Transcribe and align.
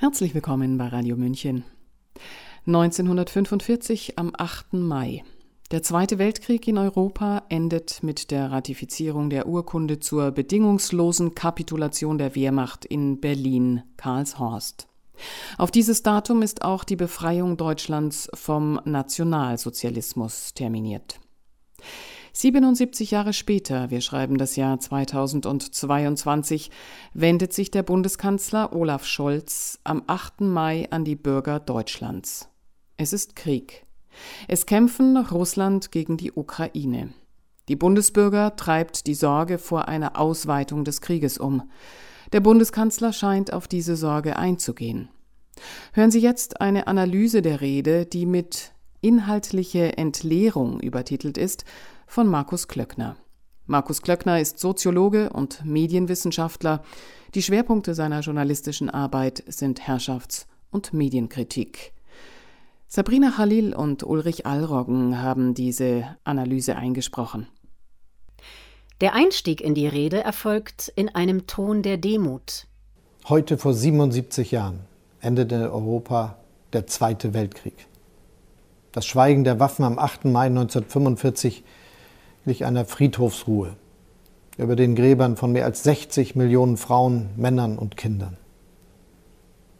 Herzlich 0.00 0.34
willkommen 0.34 0.78
bei 0.78 0.88
Radio 0.88 1.14
München. 1.14 1.62
1945 2.66 4.18
am 4.18 4.32
8. 4.34 4.72
Mai. 4.72 5.24
Der 5.72 5.82
Zweite 5.82 6.18
Weltkrieg 6.18 6.66
in 6.66 6.78
Europa 6.78 7.42
endet 7.50 8.02
mit 8.02 8.30
der 8.30 8.50
Ratifizierung 8.50 9.28
der 9.28 9.46
Urkunde 9.46 10.00
zur 10.00 10.30
bedingungslosen 10.30 11.34
Kapitulation 11.34 12.16
der 12.16 12.34
Wehrmacht 12.34 12.86
in 12.86 13.20
Berlin-Karlshorst. 13.20 14.88
Auf 15.58 15.70
dieses 15.70 16.02
Datum 16.02 16.40
ist 16.40 16.62
auch 16.62 16.84
die 16.84 16.96
Befreiung 16.96 17.58
Deutschlands 17.58 18.30
vom 18.32 18.80
Nationalsozialismus 18.86 20.54
terminiert. 20.54 21.20
77 22.32 23.10
Jahre 23.10 23.32
später, 23.32 23.90
wir 23.90 24.00
schreiben 24.00 24.38
das 24.38 24.56
Jahr 24.56 24.78
2022, 24.78 26.70
wendet 27.12 27.52
sich 27.52 27.70
der 27.70 27.82
Bundeskanzler 27.82 28.72
Olaf 28.72 29.04
Scholz 29.04 29.78
am 29.84 30.02
8. 30.06 30.42
Mai 30.42 30.86
an 30.90 31.04
die 31.04 31.16
Bürger 31.16 31.58
Deutschlands. 31.58 32.48
Es 32.96 33.12
ist 33.12 33.34
Krieg. 33.34 33.84
Es 34.48 34.66
kämpfen 34.66 35.16
Russland 35.16 35.90
gegen 35.90 36.16
die 36.16 36.32
Ukraine. 36.32 37.12
Die 37.68 37.76
Bundesbürger 37.76 38.56
treibt 38.56 39.06
die 39.06 39.14
Sorge 39.14 39.58
vor 39.58 39.88
einer 39.88 40.18
Ausweitung 40.18 40.84
des 40.84 41.00
Krieges 41.00 41.38
um. 41.38 41.70
Der 42.32 42.40
Bundeskanzler 42.40 43.12
scheint 43.12 43.52
auf 43.52 43.68
diese 43.68 43.96
Sorge 43.96 44.36
einzugehen. 44.36 45.08
Hören 45.92 46.10
Sie 46.10 46.20
jetzt 46.20 46.60
eine 46.60 46.86
Analyse 46.86 47.42
der 47.42 47.60
Rede, 47.60 48.06
die 48.06 48.26
mit 48.26 48.72
inhaltliche 49.00 49.96
Entleerung 49.96 50.80
übertitelt 50.80 51.38
ist 51.38 51.64
von 52.10 52.26
Markus 52.26 52.66
Klöckner. 52.66 53.14
Markus 53.66 54.02
Klöckner 54.02 54.40
ist 54.40 54.58
Soziologe 54.58 55.30
und 55.30 55.64
Medienwissenschaftler. 55.64 56.82
Die 57.36 57.42
Schwerpunkte 57.42 57.94
seiner 57.94 58.18
journalistischen 58.18 58.90
Arbeit 58.90 59.44
sind 59.46 59.86
Herrschafts- 59.86 60.46
und 60.72 60.92
Medienkritik. 60.92 61.92
Sabrina 62.88 63.30
Khalil 63.30 63.72
und 63.72 64.02
Ulrich 64.02 64.44
Allroggen 64.44 65.22
haben 65.22 65.54
diese 65.54 66.16
Analyse 66.24 66.74
eingesprochen. 66.74 67.46
Der 69.00 69.14
Einstieg 69.14 69.60
in 69.60 69.74
die 69.74 69.86
Rede 69.86 70.20
erfolgt 70.20 70.92
in 70.96 71.14
einem 71.14 71.46
Ton 71.46 71.82
der 71.82 71.96
Demut. 71.96 72.66
Heute 73.28 73.56
vor 73.56 73.72
77 73.72 74.50
Jahren 74.50 74.80
endete 75.20 75.54
in 75.54 75.62
Europa 75.62 76.38
der 76.72 76.88
Zweite 76.88 77.34
Weltkrieg. 77.34 77.86
Das 78.90 79.06
Schweigen 79.06 79.44
der 79.44 79.60
Waffen 79.60 79.84
am 79.84 80.00
8. 80.00 80.24
Mai 80.24 80.46
1945 80.46 81.62
glich 82.50 82.64
einer 82.64 82.84
Friedhofsruhe 82.84 83.76
über 84.58 84.74
den 84.74 84.96
Gräbern 84.96 85.36
von 85.36 85.52
mehr 85.52 85.64
als 85.64 85.84
60 85.84 86.34
Millionen 86.34 86.76
Frauen, 86.76 87.30
Männern 87.36 87.78
und 87.78 87.96
Kindern. 87.96 88.38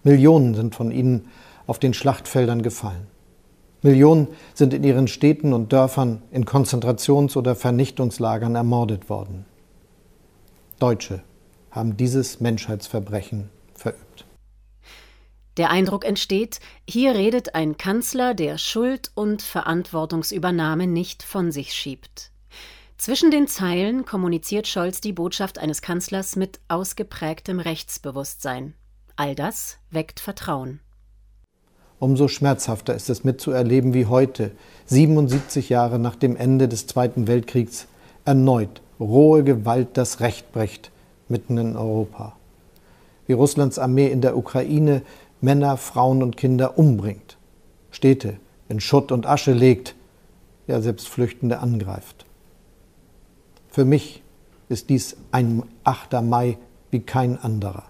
Millionen 0.05 0.55
sind 0.55 0.77
von 0.77 0.93
ihnen 0.93 1.27
auf 1.67 1.81
den 1.81 1.95
Schlachtfeldern 1.95 2.63
gefallen. 2.63 3.09
Millionen 3.83 4.29
sind 4.55 4.73
in 4.73 4.85
ihren 4.85 5.09
Städten 5.09 5.53
und 5.53 5.73
Dörfern 5.73 6.23
in 6.31 6.45
Konzentrations- 6.45 7.37
oder 7.37 7.57
Vernichtungslagern 7.57 8.55
ermordet 8.55 9.11
worden. 9.11 9.47
Deutsche 10.79 11.25
haben 11.73 11.97
dieses 11.97 12.39
Menschheitsverbrechen 12.39 13.51
verübt. 13.75 14.27
Der 15.57 15.71
Eindruck 15.71 16.05
entsteht, 16.05 16.61
hier 16.89 17.17
redet 17.17 17.57
ein 17.57 17.77
Kanzler, 17.77 18.35
der 18.35 18.59
Schuld 18.59 19.11
und 19.17 19.43
Verantwortungsübernahme 19.43 20.87
nicht 20.87 21.25
von 21.25 21.51
sich 21.51 21.75
schiebt. 21.75 22.30
Zwischen 23.01 23.31
den 23.31 23.49
Zeilen 23.49 24.05
kommuniziert 24.05 24.67
Scholz 24.67 25.01
die 25.01 25.15
Botschaft 25.15 25.59
eines 25.59 25.81
Kanzlers 25.81 26.37
mit 26.37 26.61
ausgeprägtem 26.69 27.59
Rechtsbewusstsein. 27.59 28.75
All 29.17 29.35
das 29.35 29.79
weckt 29.91 30.21
Vertrauen. 30.21 30.81
Umso 31.99 32.29
schmerzhafter 32.29 32.95
ist 32.95 33.09
es 33.09 33.25
mitzuerleben, 33.25 33.95
wie 33.95 34.05
heute, 34.05 34.51
77 34.85 35.71
Jahre 35.71 35.99
nach 35.99 36.15
dem 36.15 36.37
Ende 36.37 36.69
des 36.69 36.87
Zweiten 36.87 37.27
Weltkriegs, 37.27 37.87
erneut 38.27 38.83
rohe 39.01 39.45
Gewalt 39.45 39.97
das 39.97 40.21
Recht 40.21 40.53
bricht, 40.53 40.91
mitten 41.27 41.57
in 41.57 41.77
Europa. 41.77 42.37
Wie 43.27 43.33
Russlands 43.33 43.79
Armee 43.79 44.09
in 44.09 44.21
der 44.21 44.37
Ukraine 44.37 45.01
Männer, 45.41 45.79
Frauen 45.79 46.23
und 46.23 46.37
Kinder 46.37 46.77
umbringt, 46.77 47.39
Städte 47.93 48.37
in 48.69 48.79
Schutt 48.79 49.11
und 49.11 49.25
Asche 49.25 49.55
legt, 49.55 49.95
ja 50.67 50.83
selbst 50.83 51.09
Flüchtende 51.09 51.61
angreift. 51.61 52.27
Für 53.71 53.85
mich 53.85 54.23
ist 54.69 54.91
dies 54.91 55.17
ein 55.31 55.63
8. 55.85 56.23
Mai 56.23 56.59
wie 56.91 57.01
kein 57.01 57.39
anderer. 57.39 57.85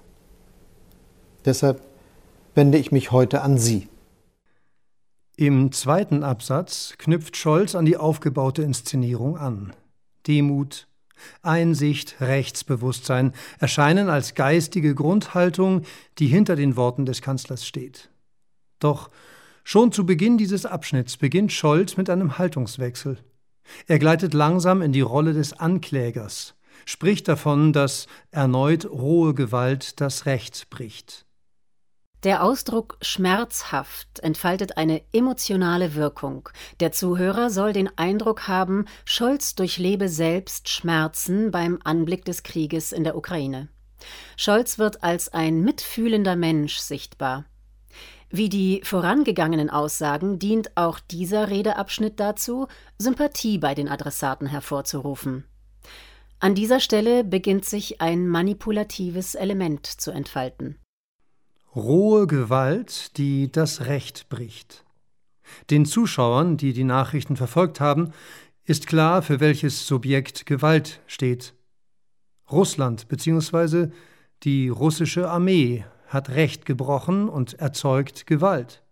Deshalb 1.44 1.80
wende 2.54 2.76
ich 2.76 2.92
mich 2.92 3.12
heute 3.12 3.40
an 3.40 3.56
Sie. 3.56 3.88
Im 5.36 5.72
zweiten 5.72 6.22
Absatz 6.22 6.94
knüpft 6.98 7.36
Scholz 7.36 7.74
an 7.74 7.86
die 7.86 7.96
aufgebaute 7.96 8.62
Inszenierung 8.62 9.38
an. 9.38 9.72
Demut, 10.26 10.86
Einsicht, 11.40 12.16
Rechtsbewusstsein 12.20 13.32
erscheinen 13.58 14.10
als 14.10 14.34
geistige 14.34 14.94
Grundhaltung, 14.94 15.82
die 16.18 16.26
hinter 16.26 16.56
den 16.56 16.76
Worten 16.76 17.06
des 17.06 17.22
Kanzlers 17.22 17.66
steht. 17.66 18.10
Doch 18.80 19.08
schon 19.64 19.92
zu 19.92 20.04
Beginn 20.04 20.36
dieses 20.36 20.66
Abschnitts 20.66 21.16
beginnt 21.16 21.52
Scholz 21.52 21.96
mit 21.96 22.10
einem 22.10 22.36
Haltungswechsel. 22.36 23.16
Er 23.86 23.98
gleitet 23.98 24.34
langsam 24.34 24.82
in 24.82 24.92
die 24.92 25.00
Rolle 25.00 25.32
des 25.32 25.52
Anklägers, 25.52 26.54
spricht 26.84 27.28
davon, 27.28 27.72
dass 27.72 28.06
erneut 28.30 28.84
rohe 28.86 29.34
Gewalt 29.34 30.00
das 30.00 30.26
Recht 30.26 30.70
bricht. 30.70 31.26
Der 32.22 32.42
Ausdruck 32.42 32.98
schmerzhaft 33.00 34.20
entfaltet 34.20 34.76
eine 34.76 35.00
emotionale 35.12 35.94
Wirkung. 35.94 36.50
Der 36.80 36.92
Zuhörer 36.92 37.48
soll 37.48 37.72
den 37.72 37.88
Eindruck 37.96 38.46
haben, 38.46 38.84
Scholz 39.06 39.54
durchlebe 39.54 40.10
selbst 40.10 40.68
Schmerzen 40.68 41.50
beim 41.50 41.78
Anblick 41.82 42.26
des 42.26 42.42
Krieges 42.42 42.92
in 42.92 43.04
der 43.04 43.16
Ukraine. 43.16 43.68
Scholz 44.36 44.78
wird 44.78 45.02
als 45.02 45.32
ein 45.32 45.62
mitfühlender 45.62 46.36
Mensch 46.36 46.76
sichtbar. 46.78 47.46
Wie 48.30 48.48
die 48.48 48.80
vorangegangenen 48.84 49.70
Aussagen 49.70 50.38
dient 50.38 50.76
auch 50.76 51.00
dieser 51.00 51.50
Redeabschnitt 51.50 52.20
dazu, 52.20 52.68
Sympathie 52.96 53.58
bei 53.58 53.74
den 53.74 53.88
Adressaten 53.88 54.46
hervorzurufen. 54.46 55.44
An 56.38 56.54
dieser 56.54 56.78
Stelle 56.80 57.24
beginnt 57.24 57.64
sich 57.64 58.00
ein 58.00 58.28
manipulatives 58.28 59.34
Element 59.34 59.86
zu 59.86 60.12
entfalten. 60.12 60.78
Rohe 61.74 62.26
Gewalt, 62.26 63.16
die 63.18 63.50
das 63.50 63.86
Recht 63.86 64.28
bricht. 64.28 64.84
Den 65.68 65.84
Zuschauern, 65.84 66.56
die 66.56 66.72
die 66.72 66.84
Nachrichten 66.84 67.36
verfolgt 67.36 67.80
haben, 67.80 68.12
ist 68.64 68.86
klar, 68.86 69.22
für 69.22 69.40
welches 69.40 69.86
Subjekt 69.86 70.46
Gewalt 70.46 71.00
steht. 71.06 71.54
Russland 72.50 73.08
bzw. 73.08 73.88
die 74.44 74.68
russische 74.68 75.28
Armee 75.28 75.84
hat 76.10 76.28
Recht 76.28 76.66
gebrochen 76.66 77.28
und 77.28 77.54
erzeugt 77.54 78.26
Gewalt. 78.26 78.82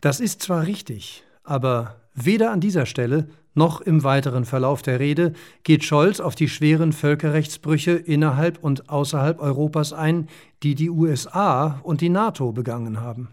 Das 0.00 0.20
ist 0.20 0.40
zwar 0.40 0.66
richtig, 0.66 1.24
aber 1.42 2.00
weder 2.14 2.52
an 2.52 2.60
dieser 2.60 2.86
Stelle 2.86 3.28
noch 3.54 3.80
im 3.80 4.04
weiteren 4.04 4.44
Verlauf 4.44 4.82
der 4.82 5.00
Rede 5.00 5.32
geht 5.64 5.82
Scholz 5.82 6.20
auf 6.20 6.34
die 6.34 6.48
schweren 6.48 6.92
Völkerrechtsbrüche 6.92 7.92
innerhalb 7.92 8.62
und 8.62 8.90
außerhalb 8.90 9.40
Europas 9.40 9.92
ein, 9.92 10.28
die 10.62 10.74
die 10.74 10.90
USA 10.90 11.80
und 11.82 12.02
die 12.02 12.10
NATO 12.10 12.52
begangen 12.52 13.00
haben. 13.00 13.28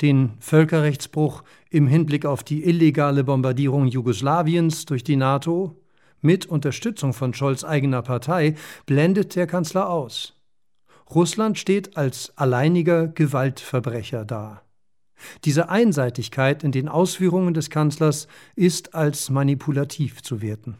Den 0.00 0.32
Völkerrechtsbruch 0.40 1.44
im 1.68 1.86
Hinblick 1.86 2.24
auf 2.24 2.42
die 2.42 2.64
illegale 2.64 3.22
Bombardierung 3.22 3.86
Jugoslawiens 3.86 4.86
durch 4.86 5.04
die 5.04 5.16
NATO 5.16 5.76
mit 6.22 6.46
Unterstützung 6.46 7.12
von 7.12 7.34
Scholz 7.34 7.64
eigener 7.64 8.00
Partei 8.00 8.54
blendet 8.86 9.36
der 9.36 9.46
Kanzler 9.46 9.90
aus. 9.90 10.37
Russland 11.14 11.58
steht 11.58 11.96
als 11.96 12.32
alleiniger 12.36 13.08
Gewaltverbrecher 13.08 14.24
da. 14.24 14.62
Diese 15.44 15.68
Einseitigkeit 15.68 16.62
in 16.62 16.72
den 16.72 16.88
Ausführungen 16.88 17.54
des 17.54 17.70
Kanzlers 17.70 18.28
ist 18.54 18.94
als 18.94 19.30
manipulativ 19.30 20.22
zu 20.22 20.42
werten. 20.42 20.78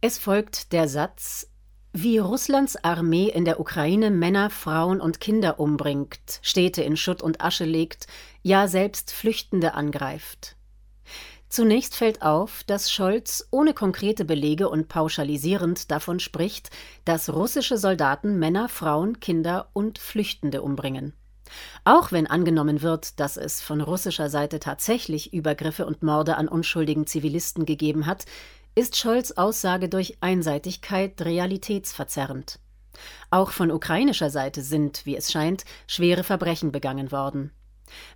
Es 0.00 0.18
folgt 0.18 0.72
der 0.72 0.88
Satz, 0.88 1.48
wie 1.92 2.18
Russlands 2.18 2.76
Armee 2.84 3.28
in 3.28 3.44
der 3.44 3.58
Ukraine 3.58 4.10
Männer, 4.10 4.50
Frauen 4.50 5.00
und 5.00 5.20
Kinder 5.20 5.58
umbringt, 5.58 6.40
Städte 6.42 6.82
in 6.82 6.96
Schutt 6.96 7.22
und 7.22 7.40
Asche 7.40 7.64
legt, 7.64 8.06
ja 8.42 8.68
selbst 8.68 9.12
Flüchtende 9.12 9.74
angreift. 9.74 10.56
Zunächst 11.48 11.94
fällt 11.94 12.22
auf, 12.22 12.64
dass 12.64 12.90
Scholz 12.90 13.46
ohne 13.50 13.72
konkrete 13.72 14.24
Belege 14.24 14.68
und 14.68 14.88
pauschalisierend 14.88 15.90
davon 15.90 16.18
spricht, 16.18 16.70
dass 17.04 17.32
russische 17.32 17.78
Soldaten 17.78 18.38
Männer, 18.38 18.68
Frauen, 18.68 19.20
Kinder 19.20 19.68
und 19.72 19.98
Flüchtende 19.98 20.62
umbringen. 20.62 21.14
Auch 21.84 22.10
wenn 22.10 22.26
angenommen 22.26 22.82
wird, 22.82 23.20
dass 23.20 23.36
es 23.36 23.62
von 23.62 23.80
russischer 23.80 24.28
Seite 24.28 24.58
tatsächlich 24.58 25.32
Übergriffe 25.32 25.86
und 25.86 26.02
Morde 26.02 26.36
an 26.36 26.48
unschuldigen 26.48 27.06
Zivilisten 27.06 27.64
gegeben 27.64 28.06
hat, 28.06 28.24
ist 28.74 28.96
Scholz 28.96 29.32
Aussage 29.32 29.88
durch 29.88 30.18
Einseitigkeit 30.20 31.22
realitätsverzerrend. 31.22 32.58
Auch 33.30 33.50
von 33.50 33.70
ukrainischer 33.70 34.30
Seite 34.30 34.62
sind, 34.62 35.06
wie 35.06 35.16
es 35.16 35.30
scheint, 35.30 35.64
schwere 35.86 36.24
Verbrechen 36.24 36.72
begangen 36.72 37.12
worden. 37.12 37.52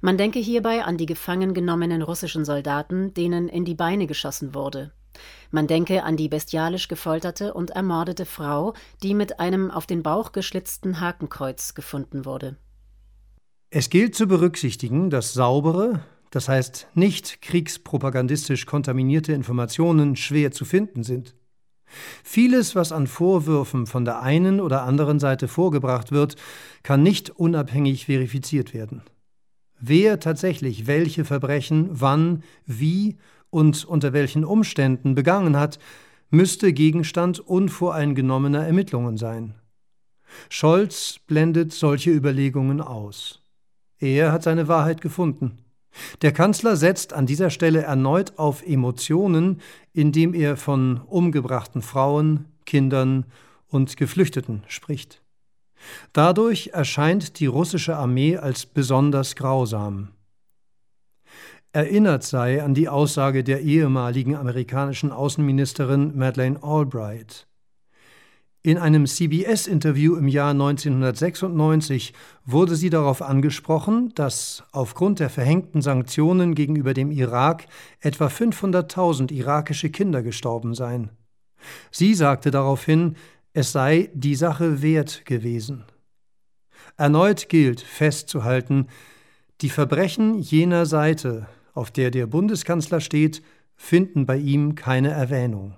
Man 0.01 0.19
denke 0.19 0.39
hierbei 0.39 0.85
an 0.85 0.97
die 0.97 1.07
gefangen 1.07 1.55
genommenen 1.55 2.03
russischen 2.03 2.45
Soldaten, 2.45 3.15
denen 3.15 3.49
in 3.49 3.65
die 3.65 3.75
Beine 3.75 4.07
geschossen 4.07 4.55
wurde. 4.55 4.93
Man 5.51 5.67
denke 5.67 6.05
an 6.05 6.17
die 6.17 6.29
bestialisch 6.29 6.89
gefolterte 6.89 7.55
und 7.55 7.71
ermordete 7.71 8.25
Frau, 8.25 8.75
die 9.03 9.15
mit 9.15 9.41
einem 9.41 9.71
auf 9.71 9.87
den 9.87 10.03
Bauch 10.03 10.33
geschlitzten 10.33 11.01
Hakenkreuz 11.01 11.75
gefunden 11.75 12.25
wurde. 12.25 12.57
Es 13.71 13.91
gilt 13.91 14.15
zu 14.15 14.27
berücksichtigen, 14.27 15.11
dass 15.11 15.33
saubere, 15.33 16.01
das 16.31 16.49
heißt 16.49 16.89
nicht 16.95 17.43
kriegspropagandistisch 17.43 18.67
kontaminierte 18.67 19.33
Informationen 19.33 20.17
schwer 20.17 20.53
zu 20.53 20.65
finden 20.65 21.03
sind. 21.03 21.35
Vieles, 22.23 22.77
was 22.77 22.93
an 22.93 23.09
Vorwürfen 23.09 23.87
von 23.87 24.05
der 24.05 24.23
einen 24.23 24.61
oder 24.61 24.83
anderen 24.83 25.19
Seite 25.19 25.49
vorgebracht 25.49 26.13
wird, 26.13 26.37
kann 26.85 27.03
nicht 27.03 27.31
unabhängig 27.31 28.07
verifiziert 28.07 28.75
werden. 28.75 29.03
Wer 29.81 30.21
tatsächlich 30.21 30.87
welche 30.87 31.25
Verbrechen 31.25 31.89
wann, 31.91 32.43
wie 32.67 33.17
und 33.49 33.85
unter 33.85 34.13
welchen 34.13 34.45
Umständen 34.45 35.15
begangen 35.15 35.57
hat, 35.57 35.79
müsste 36.31 36.73
Gegenstand 36.73 37.41
unvoreingenommener 37.41 38.65
Ermittlungen 38.67 39.17
sein. 39.17 39.55
Scholz 40.49 41.19
blendet 41.27 41.73
solche 41.73 42.11
Überlegungen 42.11 42.81
aus. 42.81 43.43
Er 43.99 44.33
hat 44.33 44.43
seine 44.43 44.69
Wahrheit 44.69 45.01
gefunden. 45.01 45.59
Der 46.23 46.33
Kanzler 46.33 46.77
setzt 46.77 47.13
an 47.13 47.27
dieser 47.27 47.51
Stelle 47.51 47.83
erneut 47.83 48.39
auf 48.39 48.65
Emotionen, 48.65 49.61
indem 49.93 50.35
er 50.35 50.57
von 50.57 51.01
umgebrachten 51.07 51.83
Frauen, 51.83 52.45
Kindern 52.65 53.25
und 53.69 53.97
Geflüchteten 53.97 54.63
spricht. 54.69 55.20
Dadurch 56.13 56.71
erscheint 56.73 57.39
die 57.41 57.47
russische 57.47 57.97
Armee 57.97 58.37
als 58.37 58.67
besonders 58.67 59.37
grausam. 59.37 60.09
Erinnert 61.73 62.25
sei 62.25 62.63
an 62.63 62.75
die 62.75 62.89
Aussage 62.89 63.45
der 63.45 63.61
ehemaligen 63.61 64.35
amerikanischen 64.35 65.13
Außenministerin 65.13 66.17
Madeleine 66.17 66.63
Albright. 66.63 67.47
In 68.63 68.77
einem 68.77 69.07
CBS-Interview 69.07 70.17
im 70.17 70.29
Jahr 70.29 70.51
1996 70.51 72.13
wurde 72.45 72.77
sie 72.77 72.91
darauf 72.91 73.23
angesprochen, 73.23 74.13
dass 74.15 74.65
aufgrund 74.73 75.19
der 75.19 75.31
verhängten 75.31 75.81
Sanktionen 75.81 76.55
gegenüber 76.55 76.93
dem 76.93 77.11
Irak 77.11 77.69
etwa 78.01 78.27
500.000 78.27 79.33
irakische 79.33 79.89
Kinder 79.89 80.23
gestorben 80.23 80.75
seien. 80.75 81.09
Sie 81.91 82.13
sagte 82.15 82.51
daraufhin, 82.51 83.17
es 83.53 83.73
sei 83.73 84.11
die 84.15 84.35
Sache 84.35 84.83
wert 84.83 85.25
gewesen. 85.25 85.85
Erneut 86.97 87.49
gilt 87.49 87.81
festzuhalten, 87.81 88.89
die 89.61 89.71
Verbrechen 89.71 90.39
jener 90.39 90.87
Seite, 90.87 91.47
auf 91.75 91.91
der 91.91 92.11
der 92.11 92.27
Bundeskanzler 92.27 93.01
steht, 93.01 93.43
finden 93.77 94.27
bei 94.27 94.37
ihm 94.37 94.75
keine 94.75 95.11
Erwähnung. 95.11 95.75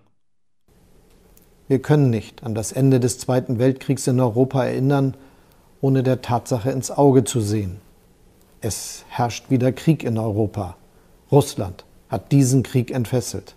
Wir 1.68 1.80
können 1.80 2.10
nicht 2.10 2.42
an 2.42 2.54
das 2.54 2.72
Ende 2.72 3.00
des 3.00 3.18
Zweiten 3.18 3.58
Weltkriegs 3.58 4.06
in 4.06 4.20
Europa 4.20 4.64
erinnern, 4.64 5.16
ohne 5.80 6.02
der 6.02 6.20
Tatsache 6.20 6.70
ins 6.70 6.90
Auge 6.90 7.24
zu 7.24 7.40
sehen. 7.40 7.80
Es 8.60 9.04
herrscht 9.08 9.50
wieder 9.50 9.72
Krieg 9.72 10.04
in 10.04 10.18
Europa. 10.18 10.76
Russland 11.30 11.84
hat 12.08 12.30
diesen 12.30 12.62
Krieg 12.62 12.90
entfesselt. 12.90 13.56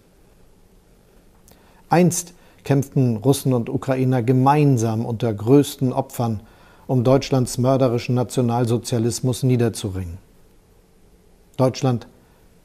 Einst 1.90 2.34
kämpften 2.66 3.16
Russen 3.18 3.54
und 3.54 3.70
Ukrainer 3.70 4.22
gemeinsam 4.22 5.06
unter 5.06 5.34
größten 5.34 5.94
Opfern, 5.94 6.42
um 6.88 7.06
Deutschlands 7.06 7.58
mörderischen 7.58 8.16
Nationalsozialismus 8.16 9.44
niederzuringen. 9.44 10.18
Deutschland 11.56 12.08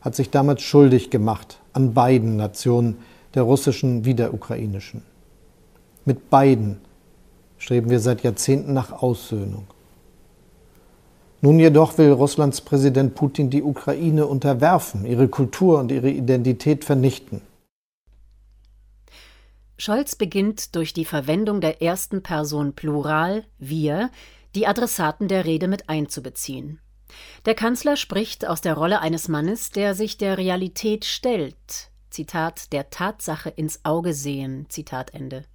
hat 0.01 0.17
sich 0.17 0.31
damals 0.31 0.63
schuldig 0.63 1.11
gemacht 1.11 1.61
an 1.73 1.95
beiden 1.95 2.37
Nationen, 2.37 2.99
der 3.35 3.45
russischen 3.45 4.05
wie 4.05 4.15
der 4.15 4.35
ukrainischen. 4.35 5.03
Mit 6.05 6.31
beiden 6.31 6.79
streben 7.59 7.91
wir 7.91 8.01
seit 8.01 8.23
Jahrzehnten 8.23 8.73
nach 8.73 9.03
Aussöhnung. 9.03 9.67
Nun 11.43 11.59
jedoch 11.59 11.97
will 11.97 12.11
Russlands 12.11 12.61
Präsident 12.61 13.15
Putin 13.15 13.51
die 13.51 13.63
Ukraine 13.63 14.27
unterwerfen, 14.27 15.07
ihre 15.07 15.29
Kultur 15.29 15.79
und 15.79 15.93
ihre 15.93 16.11
Identität 16.11 16.85
vernichten. 16.85 17.43
Scholz 19.81 20.15
beginnt 20.15 20.77
durch 20.77 20.93
die 20.93 21.07
Verwendung 21.07 21.63
der 21.63 21.81
ersten 21.81 22.23
Person 22.23 22.75
Plural, 22.75 23.47
wir, 23.57 24.11
die 24.55 24.67
Adressaten 24.67 25.27
der 25.27 25.47
Rede 25.47 25.69
mit 25.69 25.89
einzubeziehen. 25.89 26.83
Der 27.47 27.55
Kanzler 27.55 27.97
spricht 27.97 28.47
aus 28.47 28.61
der 28.61 28.75
Rolle 28.75 29.01
eines 29.01 29.29
Mannes, 29.29 29.71
der 29.71 29.95
sich 29.95 30.19
der 30.19 30.37
Realität 30.37 31.07
stellt. 31.07 31.91
Zitat, 32.11 32.75
der 32.75 32.91
Tatsache 32.91 33.49
ins 33.49 33.83
Auge 33.83 34.13
sehen. 34.13 34.67
Zitat 34.69 35.15
Ende. 35.15 35.47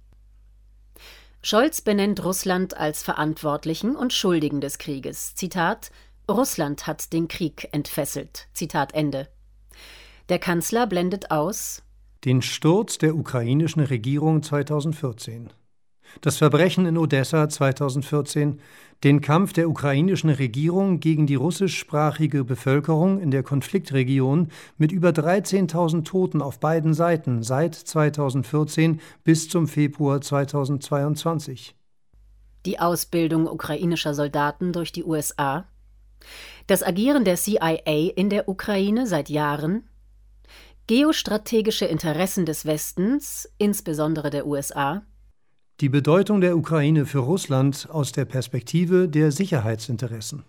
Scholz 1.40 1.80
benennt 1.80 2.24
Russland 2.24 2.76
als 2.76 3.04
Verantwortlichen 3.04 3.94
und 3.94 4.12
Schuldigen 4.12 4.60
des 4.60 4.78
Krieges. 4.78 5.36
Zitat: 5.36 5.92
Russland 6.28 6.88
hat 6.88 7.12
den 7.12 7.28
Krieg 7.28 7.68
entfesselt. 7.70 8.48
Zitat 8.54 8.92
Ende. 8.92 9.28
Der 10.28 10.40
Kanzler 10.40 10.88
blendet 10.88 11.30
aus 11.30 11.85
den 12.24 12.42
Sturz 12.42 12.98
der 12.98 13.14
ukrainischen 13.14 13.82
Regierung 13.82 14.42
2014 14.42 15.50
das 16.20 16.38
Verbrechen 16.38 16.86
in 16.86 16.98
Odessa 16.98 17.48
2014, 17.48 18.60
den 19.04 19.20
Kampf 19.20 19.52
der 19.52 19.68
ukrainischen 19.68 20.30
Regierung 20.30 21.00
gegen 21.00 21.26
die 21.26 21.34
russischsprachige 21.34 22.44
Bevölkerung 22.44 23.20
in 23.20 23.30
der 23.30 23.42
Konfliktregion 23.42 24.48
mit 24.78 24.92
über 24.92 25.10
13.000 25.10 26.04
Toten 26.04 26.40
auf 26.40 26.60
beiden 26.60 26.94
Seiten 26.94 27.42
seit 27.42 27.74
2014 27.74 29.00
bis 29.24 29.48
zum 29.48 29.68
Februar 29.68 30.20
2022. 30.20 31.74
Die 32.64 32.80
Ausbildung 32.80 33.46
ukrainischer 33.46 34.14
Soldaten 34.14 34.72
durch 34.72 34.92
die 34.92 35.04
USA, 35.04 35.66
das 36.66 36.82
Agieren 36.82 37.24
der 37.24 37.36
CIA 37.36 38.10
in 38.16 38.30
der 38.30 38.48
Ukraine 38.48 39.06
seit 39.06 39.28
Jahren, 39.28 39.84
geostrategische 40.86 41.86
Interessen 41.86 42.46
des 42.46 42.64
Westens, 42.64 43.48
insbesondere 43.58 44.30
der 44.30 44.46
USA, 44.46 45.02
die 45.80 45.90
Bedeutung 45.90 46.40
der 46.40 46.56
Ukraine 46.56 47.04
für 47.04 47.18
Russland 47.18 47.88
aus 47.90 48.10
der 48.10 48.24
Perspektive 48.24 49.10
der 49.10 49.30
Sicherheitsinteressen. 49.30 50.42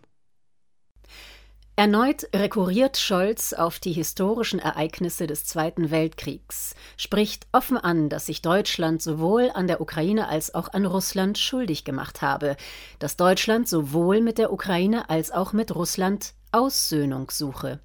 Erneut 1.76 2.30
rekurriert 2.34 2.98
Scholz 2.98 3.52
auf 3.52 3.80
die 3.80 3.92
historischen 3.92 4.58
Ereignisse 4.60 5.28
des 5.28 5.46
Zweiten 5.46 5.92
Weltkriegs, 5.92 6.76
spricht 6.96 7.46
offen 7.52 7.78
an, 7.78 8.08
dass 8.10 8.26
sich 8.26 8.42
Deutschland 8.42 9.02
sowohl 9.02 9.52
an 9.54 9.68
der 9.68 9.82
Ukraine 9.82 10.30
als 10.30 10.56
auch 10.56 10.74
an 10.74 10.86
Russland 10.86 11.38
schuldig 11.38 11.84
gemacht 11.84 12.22
habe, 12.22 12.56
dass 12.98 13.18
Deutschland 13.18 13.68
sowohl 13.68 14.22
mit 14.22 14.38
der 14.38 14.54
Ukraine 14.54 15.10
als 15.10 15.32
auch 15.32 15.52
mit 15.52 15.76
Russland 15.76 16.34
Aussöhnung 16.52 17.30
suche. 17.30 17.82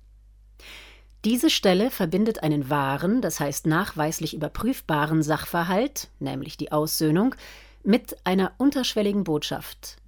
Diese 1.25 1.51
Stelle 1.51 1.91
verbindet 1.91 2.43
einen 2.43 2.69
wahren, 2.69 3.23
das 3.23 3.39
heißt 3.39 3.67
nachweislich 3.67 4.35
überprüfbaren 4.35 5.23
Sachverhalt, 5.23 6.09
nämlich 6.19 6.57
die 6.57 6.73
Aussöhnung, 6.73 7.37
mit 7.85 8.17
einer 8.25 8.53
unterschwelligen 8.59 9.23
Botschaft. 9.23 9.99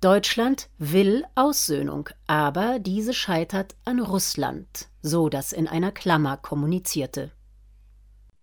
Deutschland 0.00 0.68
will 0.78 1.24
Aussöhnung, 1.36 2.08
aber 2.26 2.78
diese 2.80 3.14
scheitert 3.14 3.76
an 3.84 4.00
Russland, 4.00 4.88
so 5.02 5.28
das 5.28 5.52
in 5.52 5.68
einer 5.68 5.92
Klammer 5.92 6.36
kommunizierte. 6.36 7.30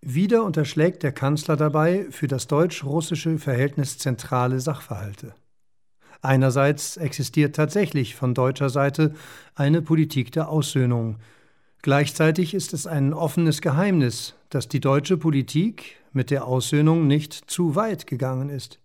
Wieder 0.00 0.44
unterschlägt 0.44 1.02
der 1.02 1.12
Kanzler 1.12 1.56
dabei 1.56 2.06
für 2.10 2.28
das 2.28 2.46
deutsch-russische 2.46 3.38
Verhältnis 3.38 3.98
zentrale 3.98 4.60
Sachverhalte. 4.60 5.34
Einerseits 6.22 6.96
existiert 6.96 7.56
tatsächlich 7.56 8.14
von 8.14 8.32
deutscher 8.32 8.70
Seite 8.70 9.14
eine 9.54 9.82
Politik 9.82 10.32
der 10.32 10.48
Aussöhnung, 10.48 11.16
Gleichzeitig 11.84 12.54
ist 12.54 12.72
es 12.72 12.86
ein 12.86 13.12
offenes 13.12 13.60
Geheimnis, 13.60 14.32
dass 14.48 14.68
die 14.68 14.80
deutsche 14.80 15.18
Politik 15.18 15.96
mit 16.14 16.30
der 16.30 16.46
Aussöhnung 16.46 17.06
nicht 17.06 17.34
zu 17.34 17.74
weit 17.74 18.06
gegangen 18.06 18.48
ist. 18.48 18.80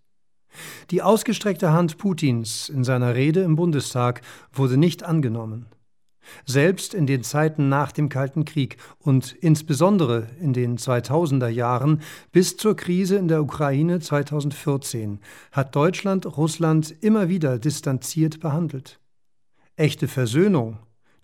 Die 0.91 1.01
ausgestreckte 1.01 1.71
Hand 1.71 1.97
Putins 1.97 2.67
in 2.67 2.83
seiner 2.83 3.15
Rede 3.15 3.39
im 3.39 3.55
Bundestag 3.55 4.19
wurde 4.51 4.75
nicht 4.75 5.03
angenommen. 5.03 5.67
Selbst 6.45 6.93
in 6.93 7.07
den 7.07 7.23
Zeiten 7.23 7.69
nach 7.69 7.93
dem 7.93 8.09
Kalten 8.09 8.43
Krieg 8.43 8.75
und 8.97 9.31
insbesondere 9.31 10.27
in 10.41 10.51
den 10.51 10.77
2000er 10.77 11.47
Jahren 11.47 12.01
bis 12.33 12.57
zur 12.57 12.75
Krise 12.75 13.15
in 13.15 13.29
der 13.29 13.41
Ukraine 13.41 14.01
2014 14.01 15.21
hat 15.53 15.73
Deutschland 15.73 16.25
Russland 16.35 16.93
immer 16.99 17.29
wieder 17.29 17.59
distanziert 17.59 18.41
behandelt. 18.41 18.99
Echte 19.77 20.09
Versöhnung 20.09 20.79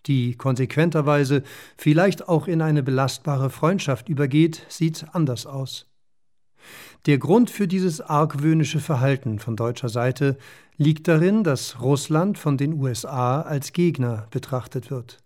die 0.07 0.35
konsequenterweise 0.35 1.43
vielleicht 1.77 2.27
auch 2.27 2.47
in 2.47 2.61
eine 2.61 2.83
belastbare 2.83 3.49
Freundschaft 3.49 4.09
übergeht, 4.09 4.65
sieht 4.69 5.05
anders 5.13 5.45
aus. 5.45 5.87
Der 7.05 7.19
Grund 7.19 7.51
für 7.51 7.67
dieses 7.67 8.01
argwöhnische 8.01 8.79
Verhalten 8.79 9.37
von 9.39 9.55
deutscher 9.55 9.89
Seite 9.89 10.37
liegt 10.77 11.07
darin, 11.07 11.43
dass 11.43 11.81
Russland 11.81 12.37
von 12.37 12.57
den 12.57 12.73
USA 12.73 13.41
als 13.41 13.73
Gegner 13.73 14.27
betrachtet 14.31 14.89
wird. 14.89 15.19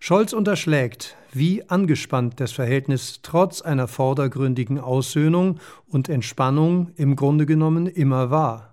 Scholz 0.00 0.32
unterschlägt, 0.32 1.16
wie 1.32 1.68
angespannt 1.68 2.40
das 2.40 2.52
Verhältnis 2.52 3.20
trotz 3.22 3.62
einer 3.62 3.88
vordergründigen 3.88 4.78
Aussöhnung 4.78 5.60
und 5.86 6.08
Entspannung 6.08 6.90
im 6.96 7.16
Grunde 7.16 7.46
genommen 7.46 7.86
immer 7.86 8.30
war. 8.30 8.71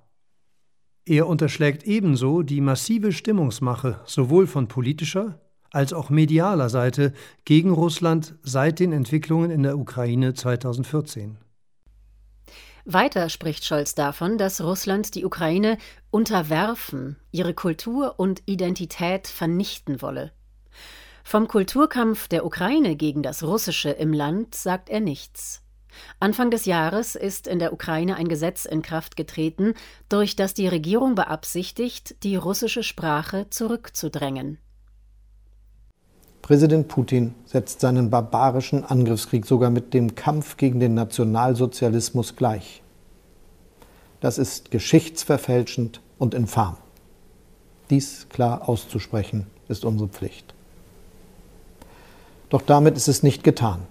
Er 1.09 1.25
unterschlägt 1.25 1.85
ebenso 1.85 2.43
die 2.43 2.61
massive 2.61 3.11
Stimmungsmache 3.11 3.99
sowohl 4.05 4.45
von 4.45 4.67
politischer 4.67 5.41
als 5.71 5.91
auch 5.91 6.11
medialer 6.11 6.69
Seite 6.69 7.13
gegen 7.45 7.71
Russland 7.71 8.35
seit 8.43 8.79
den 8.79 8.91
Entwicklungen 8.91 9.49
in 9.49 9.63
der 9.63 9.79
Ukraine 9.79 10.35
2014. 10.35 11.39
Weiter 12.85 13.29
spricht 13.29 13.65
Scholz 13.65 13.95
davon, 13.95 14.37
dass 14.37 14.61
Russland 14.61 15.15
die 15.15 15.25
Ukraine 15.25 15.79
unterwerfen, 16.11 17.15
ihre 17.31 17.55
Kultur 17.55 18.19
und 18.19 18.43
Identität 18.45 19.27
vernichten 19.27 20.03
wolle. 20.03 20.31
Vom 21.23 21.47
Kulturkampf 21.47 22.27
der 22.27 22.45
Ukraine 22.45 22.95
gegen 22.95 23.23
das 23.23 23.41
Russische 23.41 23.89
im 23.89 24.13
Land 24.13 24.53
sagt 24.53 24.89
er 24.89 24.99
nichts. 24.99 25.63
Anfang 26.19 26.51
des 26.51 26.65
Jahres 26.65 27.15
ist 27.15 27.47
in 27.47 27.59
der 27.59 27.73
Ukraine 27.73 28.15
ein 28.15 28.27
Gesetz 28.27 28.65
in 28.65 28.81
Kraft 28.81 29.15
getreten, 29.15 29.73
durch 30.09 30.35
das 30.35 30.53
die 30.53 30.67
Regierung 30.67 31.15
beabsichtigt, 31.15 32.15
die 32.23 32.35
russische 32.35 32.83
Sprache 32.83 33.47
zurückzudrängen. 33.49 34.57
Präsident 36.41 36.87
Putin 36.87 37.35
setzt 37.45 37.79
seinen 37.79 38.09
barbarischen 38.09 38.83
Angriffskrieg 38.83 39.45
sogar 39.45 39.69
mit 39.69 39.93
dem 39.93 40.15
Kampf 40.15 40.57
gegen 40.57 40.79
den 40.79 40.95
Nationalsozialismus 40.95 42.35
gleich. 42.35 42.81
Das 44.19 44.37
ist 44.37 44.71
geschichtsverfälschend 44.71 46.01
und 46.17 46.33
infam. 46.33 46.77
Dies 47.89 48.27
klar 48.29 48.67
auszusprechen 48.67 49.47
ist 49.67 49.85
unsere 49.85 50.09
Pflicht. 50.09 50.53
Doch 52.49 52.63
damit 52.63 52.97
ist 52.97 53.07
es 53.07 53.23
nicht 53.23 53.43
getan. 53.43 53.81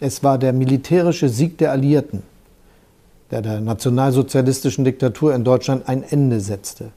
Es 0.00 0.22
war 0.22 0.38
der 0.38 0.52
militärische 0.52 1.28
Sieg 1.28 1.58
der 1.58 1.70
Alliierten, 1.70 2.22
der 3.30 3.42
der 3.42 3.60
nationalsozialistischen 3.60 4.84
Diktatur 4.84 5.34
in 5.34 5.44
Deutschland 5.44 5.88
ein 5.88 6.02
Ende 6.02 6.40
setzte. 6.40 6.90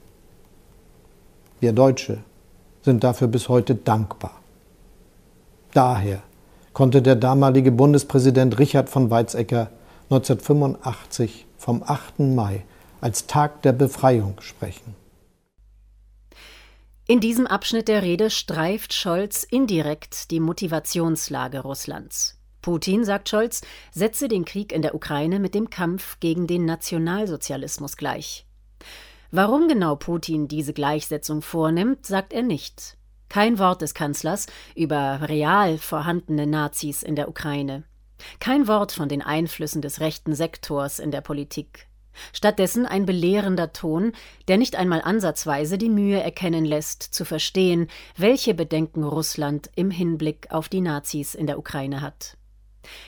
Wir 1.60 1.74
Deutsche 1.74 2.20
sind 2.82 3.04
dafür 3.04 3.28
bis 3.28 3.50
heute 3.50 3.76
dankbar. 3.76 4.40
Daher 5.74 6.22
konnte 6.74 7.02
der 7.02 7.16
damalige 7.16 7.72
Bundespräsident 7.72 8.60
Richard 8.60 8.90
von 8.90 9.10
Weizsäcker 9.10 9.70
1985 10.10 11.46
vom 11.58 11.84
8. 11.84 12.20
Mai 12.20 12.64
als 13.02 13.28
Tag 13.28 13.62
der 13.62 13.74
Befreiung 13.74 14.36
sprechen. 14.42 14.96
In 17.08 17.20
diesem 17.20 17.48
Abschnitt 17.48 17.88
der 17.88 18.02
Rede 18.02 18.30
streift 18.30 18.94
Scholz 18.94 19.44
indirekt 19.44 20.30
die 20.30 20.40
Motivationslage 20.40 21.62
Russlands. 21.62 22.37
Putin, 22.62 23.06
sagt 23.06 23.30
Scholz, 23.30 23.62
setze 23.92 24.28
den 24.28 24.46
Krieg 24.46 24.72
in 24.72 24.82
der 24.82 24.96
Ukraine 24.96 25.40
mit 25.40 25.56
dem 25.56 25.70
Kampf 25.70 26.20
gegen 26.20 26.48
den 26.48 26.66
Nationalsozialismus 26.66 27.98
gleich. 27.98 28.46
Warum 29.32 29.68
genau 29.68 29.96
Putin 29.96 30.48
diese 30.48 30.74
Gleichsetzung 30.74 31.42
vornimmt, 31.42 32.06
sagt 32.06 32.34
er 32.34 32.44
nicht. 32.44 32.98
Kein 33.30 33.60
Wort 33.60 33.82
des 33.82 33.94
Kanzlers 33.94 34.48
über 34.76 35.20
real 35.24 35.78
vorhandene 35.78 36.48
Nazis 36.48 37.04
in 37.04 37.16
der 37.16 37.28
Ukraine. 37.28 37.84
Kein 38.40 38.68
Wort 38.68 38.94
von 38.94 39.10
den 39.10 39.22
Einflüssen 39.22 39.82
des 39.82 40.00
rechten 40.00 40.34
Sektors 40.34 41.00
in 41.00 41.12
der 41.12 41.22
Politik. 41.22 41.88
Stattdessen 42.34 42.86
ein 42.86 43.06
belehrender 43.06 43.74
Ton, 43.74 44.14
der 44.48 44.58
nicht 44.58 44.76
einmal 44.76 45.02
ansatzweise 45.02 45.78
die 45.78 45.90
Mühe 45.90 46.20
erkennen 46.20 46.66
lässt, 46.66 47.04
zu 47.04 47.26
verstehen, 47.26 47.90
welche 48.16 48.54
Bedenken 48.54 49.04
Russland 49.04 49.70
im 49.76 49.92
Hinblick 49.92 50.48
auf 50.50 50.68
die 50.70 50.82
Nazis 50.82 51.36
in 51.36 51.46
der 51.48 51.60
Ukraine 51.60 52.02
hat. 52.02 52.38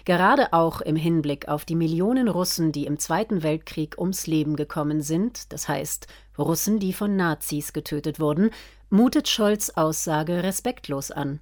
Gerade 0.05 0.53
auch 0.53 0.81
im 0.81 0.95
Hinblick 0.95 1.48
auf 1.48 1.65
die 1.65 1.75
Millionen 1.75 2.27
Russen, 2.27 2.71
die 2.71 2.86
im 2.86 3.00
Zweiten 3.00 3.43
Weltkrieg 3.43 3.98
ums 3.98 4.27
Leben 4.27 4.55
gekommen 4.55 5.01
sind, 5.01 5.51
das 5.53 5.67
heißt 5.67 6.07
Russen, 6.38 6.79
die 6.79 6.93
von 6.93 7.15
Nazis 7.15 7.74
getötet 7.74 8.19
wurden, 8.19 8.51
mutet 8.89 9.27
Scholz 9.27 9.71
Aussage 9.71 10.43
respektlos 10.43 11.12
an. 11.12 11.41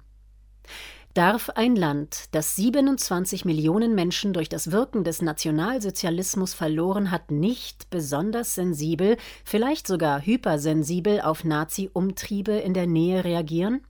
Darf 1.14 1.50
ein 1.50 1.74
Land, 1.74 2.26
das 2.30 2.54
27 2.54 3.44
Millionen 3.44 3.94
Menschen 3.94 4.32
durch 4.32 4.48
das 4.48 4.70
Wirken 4.70 5.02
des 5.02 5.20
Nationalsozialismus 5.20 6.54
verloren 6.54 7.10
hat, 7.10 7.32
nicht 7.32 7.90
besonders 7.90 8.54
sensibel, 8.54 9.16
vielleicht 9.44 9.88
sogar 9.88 10.24
hypersensibel 10.24 11.20
auf 11.22 11.42
Nazi-Umtriebe 11.42 12.52
in 12.52 12.72
der 12.72 12.86
Nähe 12.86 13.24
reagieren? 13.24 13.80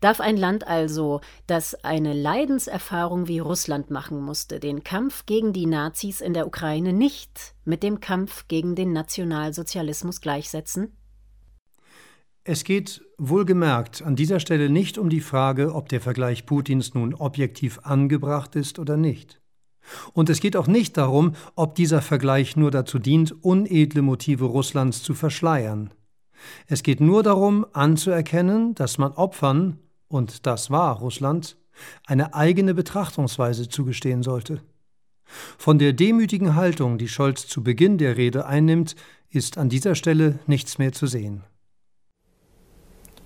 Darf 0.00 0.20
ein 0.20 0.36
Land 0.36 0.66
also, 0.66 1.20
das 1.46 1.74
eine 1.84 2.12
Leidenserfahrung 2.12 3.28
wie 3.28 3.38
Russland 3.38 3.90
machen 3.90 4.20
musste, 4.20 4.60
den 4.60 4.84
Kampf 4.84 5.26
gegen 5.26 5.52
die 5.52 5.66
Nazis 5.66 6.20
in 6.20 6.34
der 6.34 6.46
Ukraine 6.46 6.92
nicht 6.92 7.54
mit 7.64 7.82
dem 7.82 8.00
Kampf 8.00 8.48
gegen 8.48 8.74
den 8.74 8.92
Nationalsozialismus 8.92 10.20
gleichsetzen? 10.20 10.96
Es 12.44 12.64
geht 12.64 13.02
wohlgemerkt 13.18 14.02
an 14.02 14.16
dieser 14.16 14.40
Stelle 14.40 14.70
nicht 14.70 14.96
um 14.96 15.10
die 15.10 15.20
Frage, 15.20 15.74
ob 15.74 15.88
der 15.90 16.00
Vergleich 16.00 16.46
Putins 16.46 16.94
nun 16.94 17.14
objektiv 17.14 17.80
angebracht 17.82 18.56
ist 18.56 18.78
oder 18.78 18.96
nicht. 18.96 19.40
Und 20.12 20.30
es 20.30 20.40
geht 20.40 20.56
auch 20.56 20.66
nicht 20.66 20.96
darum, 20.96 21.34
ob 21.54 21.74
dieser 21.74 22.00
Vergleich 22.00 22.56
nur 22.56 22.70
dazu 22.70 22.98
dient, 22.98 23.44
unedle 23.44 24.02
Motive 24.02 24.46
Russlands 24.46 25.02
zu 25.02 25.14
verschleiern. 25.14 25.92
Es 26.66 26.82
geht 26.82 27.00
nur 27.00 27.22
darum, 27.22 27.66
anzuerkennen, 27.72 28.74
dass 28.74 28.98
man 28.98 29.12
Opfern, 29.12 29.78
und 30.08 30.46
das 30.46 30.70
war 30.70 30.98
Russland, 30.98 31.56
eine 32.06 32.34
eigene 32.34 32.74
Betrachtungsweise 32.74 33.68
zugestehen 33.68 34.22
sollte. 34.22 34.60
Von 35.58 35.78
der 35.78 35.92
demütigen 35.92 36.56
Haltung, 36.56 36.98
die 36.98 37.08
Scholz 37.08 37.46
zu 37.46 37.62
Beginn 37.62 37.98
der 37.98 38.16
Rede 38.16 38.46
einnimmt, 38.46 38.96
ist 39.30 39.58
an 39.58 39.68
dieser 39.68 39.94
Stelle 39.94 40.38
nichts 40.46 40.78
mehr 40.78 40.92
zu 40.92 41.06
sehen. 41.06 41.42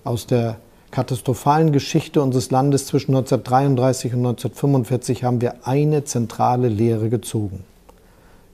Aus 0.03 0.27
der 0.27 0.59
katastrophalen 0.91 1.71
Geschichte 1.71 2.21
unseres 2.21 2.51
Landes 2.51 2.85
zwischen 2.85 3.15
1933 3.15 4.13
und 4.13 4.19
1945 4.19 5.23
haben 5.23 5.41
wir 5.41 5.67
eine 5.67 6.03
zentrale 6.03 6.69
Lehre 6.69 7.09
gezogen. 7.09 7.63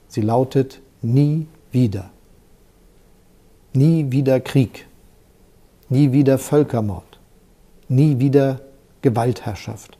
Sie 0.08 0.22
lautet 0.22 0.80
nie 1.02 1.46
wieder. 1.70 2.10
Nie 3.74 4.12
wieder 4.12 4.38
Krieg. 4.38 4.86
Nie 5.88 6.12
wieder 6.12 6.36
Völkermord. 6.36 7.18
Nie 7.88 8.18
wieder 8.18 8.60
Gewaltherrschaft. 9.00 9.96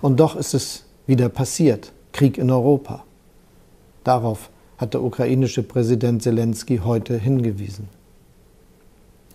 Und 0.00 0.18
doch 0.18 0.34
ist 0.34 0.54
es 0.54 0.86
wieder 1.06 1.28
passiert. 1.28 1.92
Krieg 2.12 2.38
in 2.38 2.50
Europa. 2.50 3.04
Darauf 4.04 4.48
hat 4.78 4.94
der 4.94 5.02
ukrainische 5.02 5.62
Präsident 5.62 6.22
Zelensky 6.22 6.80
heute 6.82 7.18
hingewiesen. 7.18 7.90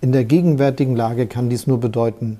In 0.01 0.11
der 0.11 0.25
gegenwärtigen 0.25 0.95
Lage 0.95 1.27
kann 1.27 1.51
dies 1.51 1.67
nur 1.67 1.79
bedeuten, 1.79 2.39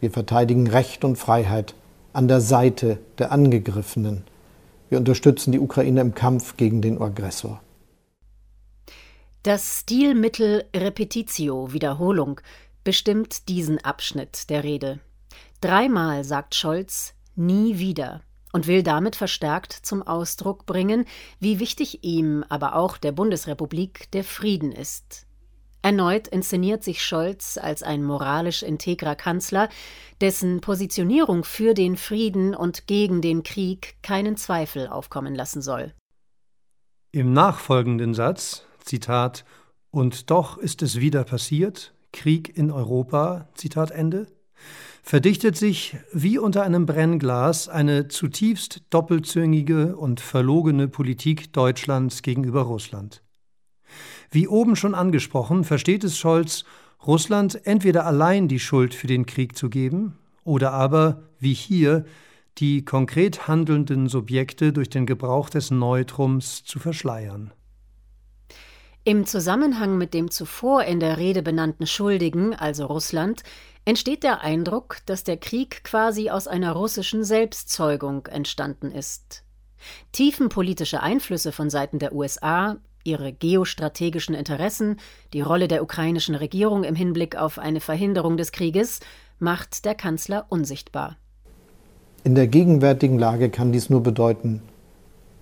wir 0.00 0.10
verteidigen 0.10 0.66
Recht 0.66 1.04
und 1.04 1.16
Freiheit 1.16 1.74
an 2.12 2.28
der 2.28 2.42
Seite 2.42 2.98
der 3.18 3.32
Angegriffenen. 3.32 4.24
Wir 4.90 4.98
unterstützen 4.98 5.52
die 5.52 5.58
Ukraine 5.58 6.02
im 6.02 6.14
Kampf 6.14 6.58
gegen 6.58 6.82
den 6.82 7.00
Aggressor. 7.00 7.62
Das 9.44 9.80
Stilmittel 9.80 10.64
Repetitio, 10.74 11.72
Wiederholung, 11.72 12.40
bestimmt 12.82 13.48
diesen 13.48 13.78
Abschnitt 13.84 14.50
der 14.50 14.64
Rede. 14.64 14.98
Dreimal 15.60 16.24
sagt 16.24 16.56
Scholz 16.56 17.14
nie 17.36 17.78
wieder 17.78 18.22
und 18.52 18.66
will 18.66 18.82
damit 18.82 19.14
verstärkt 19.14 19.72
zum 19.72 20.02
Ausdruck 20.02 20.66
bringen, 20.66 21.04
wie 21.38 21.60
wichtig 21.60 22.02
ihm, 22.02 22.44
aber 22.48 22.74
auch 22.74 22.96
der 22.96 23.12
Bundesrepublik, 23.12 24.10
der 24.10 24.24
Frieden 24.24 24.72
ist. 24.72 25.26
Erneut 25.82 26.26
inszeniert 26.26 26.82
sich 26.82 27.04
Scholz 27.04 27.56
als 27.56 27.84
ein 27.84 28.02
moralisch 28.02 28.64
integrer 28.64 29.14
Kanzler, 29.14 29.68
dessen 30.20 30.60
Positionierung 30.60 31.44
für 31.44 31.74
den 31.74 31.96
Frieden 31.96 32.56
und 32.56 32.88
gegen 32.88 33.22
den 33.22 33.44
Krieg 33.44 33.94
keinen 34.02 34.36
Zweifel 34.36 34.88
aufkommen 34.88 35.36
lassen 35.36 35.62
soll. 35.62 35.94
Im 37.12 37.32
nachfolgenden 37.32 38.12
Satz, 38.12 38.66
Zitat, 38.88 39.44
und 39.90 40.30
doch 40.30 40.58
ist 40.58 40.82
es 40.82 40.98
wieder 41.00 41.24
passiert, 41.24 41.94
Krieg 42.12 42.56
in 42.56 42.70
Europa, 42.70 43.48
Zitat 43.54 43.90
Ende, 43.90 44.26
verdichtet 45.02 45.56
sich 45.56 45.96
wie 46.12 46.38
unter 46.38 46.62
einem 46.62 46.86
Brennglas 46.86 47.68
eine 47.68 48.08
zutiefst 48.08 48.82
doppelzüngige 48.90 49.96
und 49.96 50.20
verlogene 50.20 50.88
Politik 50.88 51.52
Deutschlands 51.52 52.22
gegenüber 52.22 52.62
Russland. 52.62 53.22
Wie 54.30 54.48
oben 54.48 54.76
schon 54.76 54.94
angesprochen, 54.94 55.64
versteht 55.64 56.04
es 56.04 56.18
Scholz, 56.18 56.64
Russland 57.06 57.66
entweder 57.66 58.04
allein 58.06 58.48
die 58.48 58.58
Schuld 58.58 58.92
für 58.92 59.06
den 59.06 59.24
Krieg 59.24 59.56
zu 59.56 59.70
geben 59.70 60.18
oder 60.44 60.72
aber, 60.72 61.22
wie 61.38 61.54
hier, 61.54 62.04
die 62.58 62.84
konkret 62.84 63.46
handelnden 63.46 64.08
Subjekte 64.08 64.72
durch 64.72 64.90
den 64.90 65.06
Gebrauch 65.06 65.48
des 65.48 65.70
Neutrums 65.70 66.64
zu 66.64 66.78
verschleiern. 66.78 67.52
Im 69.08 69.24
Zusammenhang 69.24 69.96
mit 69.96 70.12
dem 70.12 70.30
zuvor 70.30 70.84
in 70.84 71.00
der 71.00 71.16
Rede 71.16 71.40
benannten 71.40 71.86
Schuldigen, 71.86 72.54
also 72.54 72.84
Russland, 72.84 73.42
entsteht 73.86 74.22
der 74.22 74.42
Eindruck, 74.42 74.98
dass 75.06 75.24
der 75.24 75.38
Krieg 75.38 75.82
quasi 75.82 76.28
aus 76.28 76.46
einer 76.46 76.72
russischen 76.72 77.24
Selbstzeugung 77.24 78.26
entstanden 78.26 78.90
ist. 78.90 79.44
Tiefenpolitische 80.12 81.02
Einflüsse 81.02 81.52
von 81.52 81.70
Seiten 81.70 81.98
der 81.98 82.14
USA, 82.14 82.76
ihre 83.02 83.32
geostrategischen 83.32 84.34
Interessen, 84.34 84.98
die 85.32 85.40
Rolle 85.40 85.68
der 85.68 85.82
ukrainischen 85.82 86.34
Regierung 86.34 86.84
im 86.84 86.94
Hinblick 86.94 87.34
auf 87.34 87.58
eine 87.58 87.80
Verhinderung 87.80 88.36
des 88.36 88.52
Krieges 88.52 89.00
macht 89.38 89.86
der 89.86 89.94
Kanzler 89.94 90.44
unsichtbar. 90.50 91.16
In 92.24 92.34
der 92.34 92.46
gegenwärtigen 92.46 93.18
Lage 93.18 93.48
kann 93.48 93.72
dies 93.72 93.88
nur 93.88 94.02
bedeuten, 94.02 94.60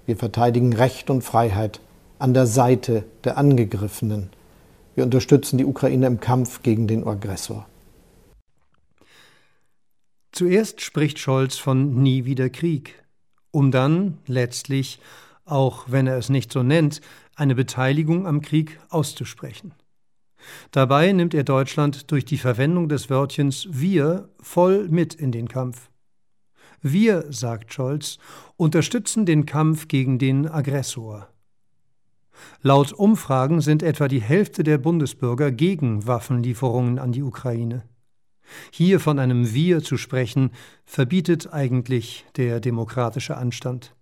wir 0.05 0.17
verteidigen 0.17 0.73
Recht 0.73 1.11
und 1.11 1.23
Freiheit 1.23 1.81
an 2.19 2.35
der 2.35 2.47
Seite 2.47 3.05
der 3.25 3.37
Angegriffenen. 3.39 4.31
Wir 4.95 5.05
unterstützen 5.05 5.59
die 5.59 5.65
Ukraine 5.65 6.07
im 6.07 6.21
Kampf 6.21 6.63
gegen 6.63 6.87
den 6.87 7.07
Aggressor. 7.07 7.67
Zuerst 10.33 10.81
spricht 10.81 11.19
Scholz 11.19 11.57
von 11.57 12.03
nie 12.03 12.25
wieder 12.25 12.51
Krieg, 12.51 13.03
um 13.51 13.71
dann 13.71 14.19
letztlich, 14.27 15.01
auch 15.45 15.87
wenn 15.89 16.07
er 16.07 16.19
es 16.19 16.29
nicht 16.29 16.53
so 16.53 16.63
nennt, 16.63 17.01
eine 17.35 17.55
Beteiligung 17.55 18.27
am 18.27 18.41
Krieg 18.41 18.79
auszusprechen. 18.89 19.73
Dabei 20.71 21.13
nimmt 21.13 21.35
er 21.35 21.45
Deutschland 21.45 22.11
durch 22.11 22.25
die 22.25 22.39
Verwendung 22.39 22.89
des 22.89 23.11
Wörtchens 23.11 23.67
wir 23.71 24.29
voll 24.41 24.89
mit 24.89 25.15
in 25.15 25.33
den 25.33 25.49
Kampf. 25.49 25.91
Wir, 26.83 27.25
sagt 27.31 27.73
Scholz, 27.73 28.19
unterstützen 28.57 29.27
den 29.27 29.47
Kampf 29.47 29.89
gegen 29.89 30.19
den 30.19 30.47
Aggressor. 30.49 31.29
Laut 32.63 32.93
Umfragen 32.93 33.61
sind 33.61 33.83
etwa 33.83 34.09
die 34.09 34.21
Hälfte 34.21 34.63
der 34.63 34.79
Bundesbürger 34.79 35.51
gegen 35.51 36.07
Waffenlieferungen 36.07 36.99
an 36.99 37.13
die 37.13 37.23
Ukraine. 37.23 37.83
Hier 38.71 39.01
von 39.01 39.19
einem 39.19 39.53
Wir 39.53 39.83
zu 39.83 39.97
sprechen, 39.97 40.51
verbietet 40.85 41.53
eigentlich 41.53 42.25
der 42.37 42.61
demokratische 42.61 43.37
Anstand. 43.37 43.95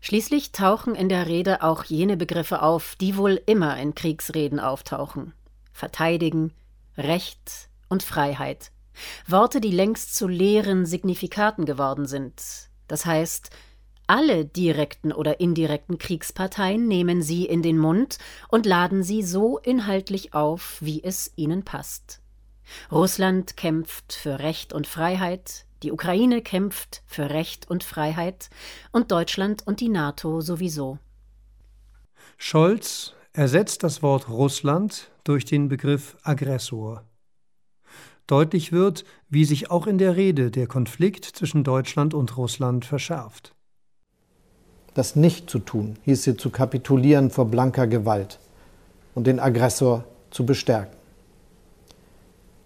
Schließlich 0.00 0.52
tauchen 0.52 0.94
in 0.94 1.10
der 1.10 1.26
Rede 1.26 1.62
auch 1.62 1.84
jene 1.84 2.16
Begriffe 2.16 2.62
auf, 2.62 2.96
die 2.96 3.16
wohl 3.16 3.40
immer 3.44 3.76
in 3.76 3.94
Kriegsreden 3.94 4.58
auftauchen. 4.58 5.34
Verteidigen, 5.72 6.52
Recht 6.96 7.68
und 7.88 8.02
Freiheit. 8.02 8.72
Worte, 9.26 9.60
die 9.60 9.70
längst 9.70 10.16
zu 10.16 10.26
leeren 10.26 10.86
Signifikaten 10.86 11.66
geworden 11.66 12.06
sind. 12.06 12.70
Das 12.88 13.04
heißt, 13.06 13.50
alle 14.10 14.44
direkten 14.44 15.12
oder 15.12 15.38
indirekten 15.38 15.96
Kriegsparteien 15.96 16.88
nehmen 16.88 17.22
sie 17.22 17.44
in 17.46 17.62
den 17.62 17.78
Mund 17.78 18.18
und 18.48 18.66
laden 18.66 19.04
sie 19.04 19.22
so 19.22 19.58
inhaltlich 19.58 20.34
auf, 20.34 20.78
wie 20.80 21.00
es 21.04 21.30
ihnen 21.36 21.64
passt. 21.64 22.20
Russland 22.90 23.56
kämpft 23.56 24.12
für 24.12 24.40
Recht 24.40 24.72
und 24.72 24.88
Freiheit, 24.88 25.64
die 25.84 25.92
Ukraine 25.92 26.42
kämpft 26.42 27.04
für 27.06 27.30
Recht 27.30 27.70
und 27.70 27.84
Freiheit 27.84 28.50
und 28.90 29.12
Deutschland 29.12 29.64
und 29.64 29.78
die 29.78 29.88
NATO 29.88 30.40
sowieso. 30.40 30.98
Scholz 32.36 33.14
ersetzt 33.32 33.84
das 33.84 34.02
Wort 34.02 34.28
Russland 34.28 35.12
durch 35.22 35.44
den 35.44 35.68
Begriff 35.68 36.16
Aggressor. 36.24 37.04
Deutlich 38.26 38.72
wird, 38.72 39.04
wie 39.28 39.44
sich 39.44 39.70
auch 39.70 39.86
in 39.86 39.98
der 39.98 40.16
Rede 40.16 40.50
der 40.50 40.66
Konflikt 40.66 41.26
zwischen 41.26 41.62
Deutschland 41.62 42.12
und 42.12 42.36
Russland 42.36 42.84
verschärft. 42.84 43.54
Das 44.94 45.16
nicht 45.16 45.48
zu 45.48 45.58
tun 45.58 45.96
hieße 46.04 46.36
zu 46.36 46.50
kapitulieren 46.50 47.30
vor 47.30 47.46
blanker 47.46 47.86
Gewalt 47.86 48.38
und 49.14 49.26
den 49.26 49.40
Aggressor 49.40 50.04
zu 50.30 50.44
bestärken. 50.44 50.96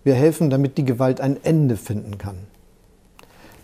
Wir 0.04 0.14
helfen, 0.14 0.50
damit 0.50 0.76
die 0.76 0.84
Gewalt 0.84 1.20
ein 1.20 1.42
Ende 1.44 1.76
finden 1.76 2.18
kann. 2.18 2.36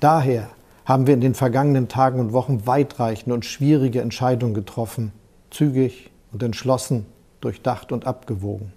Daher 0.00 0.48
haben 0.86 1.06
wir 1.06 1.14
in 1.14 1.20
den 1.20 1.34
vergangenen 1.34 1.88
Tagen 1.88 2.18
und 2.18 2.32
Wochen 2.32 2.66
weitreichende 2.66 3.34
und 3.34 3.44
schwierige 3.44 4.00
Entscheidungen 4.00 4.54
getroffen, 4.54 5.12
zügig 5.50 6.10
und 6.32 6.42
entschlossen, 6.42 7.06
durchdacht 7.40 7.92
und 7.92 8.06
abgewogen. 8.06 8.72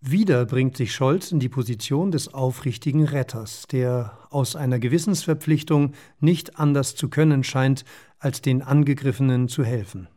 Wieder 0.00 0.44
bringt 0.44 0.76
sich 0.76 0.94
Scholz 0.94 1.32
in 1.32 1.40
die 1.40 1.48
Position 1.48 2.10
des 2.10 2.32
aufrichtigen 2.32 3.04
Retters, 3.04 3.66
der 3.66 4.18
aus 4.30 4.54
einer 4.54 4.78
Gewissensverpflichtung 4.78 5.94
nicht 6.20 6.58
anders 6.58 6.94
zu 6.94 7.08
können 7.08 7.42
scheint, 7.44 7.84
als 8.18 8.42
den 8.42 8.62
Angegriffenen 8.62 9.48
zu 9.48 9.64
helfen. 9.64 10.08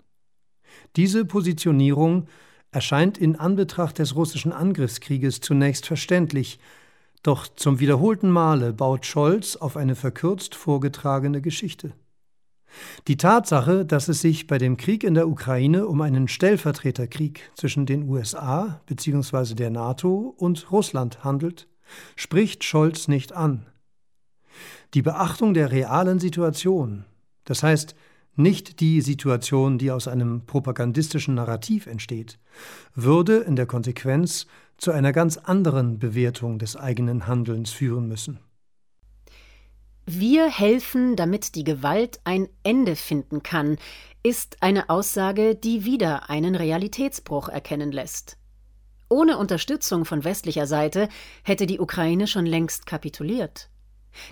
Diese 0.95 1.25
Positionierung 1.25 2.27
erscheint 2.71 3.17
in 3.17 3.35
Anbetracht 3.35 3.99
des 3.99 4.15
russischen 4.15 4.51
Angriffskrieges 4.51 5.39
zunächst 5.39 5.85
verständlich, 5.85 6.59
doch 7.23 7.47
zum 7.47 7.79
wiederholten 7.79 8.29
Male 8.29 8.73
baut 8.73 9.05
Scholz 9.05 9.55
auf 9.55 9.75
eine 9.75 9.95
verkürzt 9.95 10.55
vorgetragene 10.55 11.41
Geschichte. 11.41 11.93
Die 13.07 13.17
Tatsache, 13.17 13.85
dass 13.85 14.07
es 14.07 14.21
sich 14.21 14.47
bei 14.47 14.57
dem 14.57 14.77
Krieg 14.77 15.03
in 15.03 15.13
der 15.13 15.27
Ukraine 15.27 15.87
um 15.87 16.01
einen 16.01 16.27
Stellvertreterkrieg 16.27 17.51
zwischen 17.55 17.85
den 17.85 18.07
USA 18.07 18.81
bzw. 18.85 19.55
der 19.55 19.69
NATO 19.69 20.33
und 20.37 20.71
Russland 20.71 21.23
handelt, 21.23 21.67
spricht 22.15 22.63
Scholz 22.63 23.07
nicht 23.07 23.33
an. 23.33 23.65
Die 24.93 25.01
Beachtung 25.01 25.53
der 25.53 25.71
realen 25.71 26.19
Situation, 26.19 27.05
das 27.45 27.63
heißt 27.63 27.95
nicht 28.35 28.79
die 28.79 29.01
Situation, 29.01 29.77
die 29.77 29.91
aus 29.91 30.07
einem 30.07 30.45
propagandistischen 30.45 31.35
Narrativ 31.35 31.87
entsteht, 31.87 32.39
würde 32.95 33.37
in 33.37 33.55
der 33.55 33.65
Konsequenz 33.65 34.47
zu 34.77 34.91
einer 34.91 35.11
ganz 35.11 35.37
anderen 35.37 35.99
Bewertung 35.99 36.57
des 36.57 36.77
eigenen 36.77 37.27
Handelns 37.27 37.71
führen 37.71 38.07
müssen. 38.07 38.39
Wir 40.11 40.49
helfen, 40.49 41.15
damit 41.15 41.53
die 41.53 41.63
Gewalt 41.63 42.19
ein 42.23 42.49
Ende 42.63 42.95
finden 42.95 43.43
kann, 43.43 43.77
ist 44.23 44.57
eine 44.63 44.89
Aussage, 44.89 45.53
die 45.53 45.85
wieder 45.85 46.31
einen 46.31 46.55
Realitätsbruch 46.55 47.47
erkennen 47.47 47.91
lässt. 47.91 48.35
Ohne 49.07 49.37
Unterstützung 49.37 50.05
von 50.05 50.23
westlicher 50.23 50.65
Seite 50.65 51.09
hätte 51.43 51.67
die 51.67 51.79
Ukraine 51.79 52.25
schon 52.25 52.47
längst 52.47 52.87
kapituliert. 52.87 53.69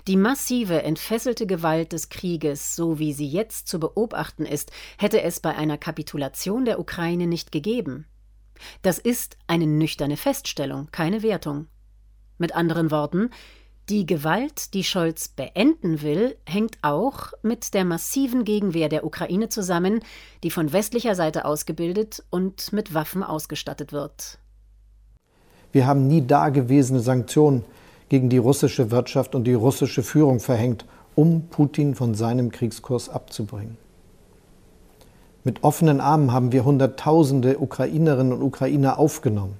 Die 0.08 0.16
massive, 0.16 0.82
entfesselte 0.82 1.46
Gewalt 1.46 1.92
des 1.92 2.08
Krieges, 2.08 2.74
so 2.74 2.98
wie 2.98 3.12
sie 3.12 3.28
jetzt 3.28 3.68
zu 3.68 3.78
beobachten 3.78 4.46
ist, 4.46 4.72
hätte 4.98 5.22
es 5.22 5.38
bei 5.38 5.54
einer 5.54 5.78
Kapitulation 5.78 6.64
der 6.64 6.80
Ukraine 6.80 7.28
nicht 7.28 7.52
gegeben. 7.52 8.04
Das 8.82 8.98
ist 8.98 9.38
eine 9.46 9.68
nüchterne 9.68 10.16
Feststellung, 10.16 10.88
keine 10.90 11.22
Wertung. 11.22 11.68
Mit 12.36 12.56
anderen 12.56 12.90
Worten, 12.90 13.30
die 13.88 14.04
Gewalt, 14.04 14.74
die 14.74 14.84
Scholz 14.84 15.28
beenden 15.28 16.02
will, 16.02 16.36
hängt 16.44 16.78
auch 16.82 17.32
mit 17.42 17.72
der 17.74 17.84
massiven 17.84 18.44
Gegenwehr 18.44 18.88
der 18.88 19.04
Ukraine 19.04 19.48
zusammen, 19.48 20.00
die 20.42 20.50
von 20.50 20.72
westlicher 20.72 21.14
Seite 21.14 21.44
ausgebildet 21.44 22.22
und 22.30 22.72
mit 22.72 22.92
Waffen 22.92 23.22
ausgestattet 23.22 23.92
wird. 23.92 24.38
Wir 25.72 25.86
haben 25.86 26.06
nie 26.06 26.26
dagewesene 26.26 27.00
Sanktionen 27.00 27.64
gegen 28.08 28.28
die 28.28 28.38
russische 28.38 28.90
Wirtschaft 28.90 29.34
und 29.34 29.44
die 29.44 29.54
russische 29.54 30.02
Führung 30.02 30.40
verhängt, 30.40 30.84
um 31.14 31.48
Putin 31.48 31.94
von 31.94 32.14
seinem 32.14 32.50
Kriegskurs 32.50 33.08
abzubringen. 33.08 33.76
Mit 35.44 35.64
offenen 35.64 36.00
Armen 36.00 36.32
haben 36.32 36.52
wir 36.52 36.64
Hunderttausende 36.64 37.58
Ukrainerinnen 37.58 38.32
und 38.32 38.42
Ukrainer 38.42 38.98
aufgenommen. 38.98 39.56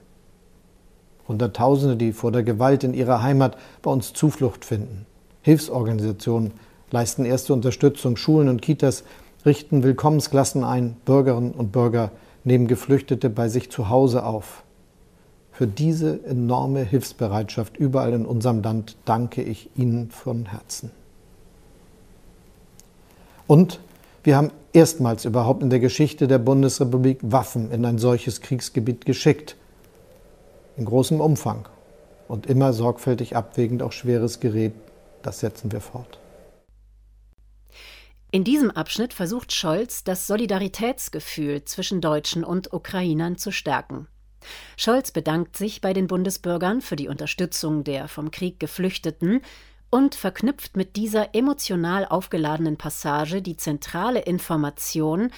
Hunderttausende, 1.29 1.97
die 1.97 2.13
vor 2.13 2.33
der 2.33 2.43
Gewalt 2.43 2.83
in 2.85 2.95
ihrer 2.95 3.23
Heimat 3.23 3.57
bei 3.83 3.91
uns 3.91 4.13
Zuflucht 4.13 4.65
finden. 4.65 5.07
Hilfsorganisationen 5.43 6.53
leisten 6.91 7.25
erste 7.25 7.53
Unterstützung, 7.53 8.17
Schulen 8.17 8.49
und 8.49 8.63
Kitas 8.63 9.05
richten 9.45 9.83
Willkommensklassen 9.83 10.65
ein, 10.65 10.97
Bürgerinnen 11.05 11.53
und 11.53 11.71
Bürger 11.71 12.11
nehmen 12.45 12.67
Geflüchtete 12.67 13.31
bei 13.31 13.49
sich 13.49 13.71
zu 13.71 13.89
Hause 13.89 14.25
auf. 14.25 14.65
Für 15.53 15.67
diese 15.67 16.25
enorme 16.25 16.83
Hilfsbereitschaft 16.83 17.77
überall 17.77 18.13
in 18.13 18.27
unserem 18.27 18.63
Land 18.63 18.97
danke 19.05 19.43
ich 19.43 19.71
Ihnen 19.77 20.11
von 20.11 20.47
Herzen. 20.47 20.91
Und 23.47 23.81
wir 24.23 24.37
haben 24.37 24.51
erstmals 24.73 25.25
überhaupt 25.25 25.63
in 25.63 25.71
der 25.71 25.81
Geschichte 25.81 26.29
der 26.29 26.39
Bundesrepublik 26.39 27.19
Waffen 27.23 27.73
in 27.73 27.85
ein 27.85 27.99
solches 27.99 28.41
Kriegsgebiet 28.41 29.05
geschickt. 29.05 29.57
In 30.79 30.85
großem 30.85 31.21
Umfang 31.21 31.69
und 32.29 32.47
immer 32.47 32.73
sorgfältig 32.73 33.35
abwägend 33.35 33.83
auch 33.83 33.91
schweres 33.91 34.39
Gerät. 34.39 34.75
Das 35.23 35.41
setzen 35.41 35.73
wir 35.73 35.81
fort. 35.81 36.21
In 38.31 38.45
diesem 38.45 38.71
Abschnitt 38.71 39.13
versucht 39.13 39.53
Scholz, 39.53 40.05
das 40.05 40.29
Solidaritätsgefühl 40.29 41.65
zwischen 41.65 42.01
Deutschen 42.01 42.45
und 42.45 42.73
Ukrainern 42.73 43.37
zu 43.37 43.51
stärken. 43.51 44.07
Scholz 44.77 45.11
bedankt 45.11 45.57
sich 45.57 45.81
bei 45.81 45.93
den 45.93 46.07
Bundesbürgern 46.07 46.81
für 46.81 46.95
die 46.95 47.09
Unterstützung 47.09 47.83
der 47.83 48.07
vom 48.07 48.31
Krieg 48.31 48.61
Geflüchteten 48.61 49.41
und 49.91 50.15
verknüpft 50.15 50.77
mit 50.77 50.95
dieser 50.95 51.35
emotional 51.35 52.07
aufgeladenen 52.07 52.77
Passage 52.77 53.43
die 53.43 53.57
zentrale 53.57 54.21
Information, 54.21 55.33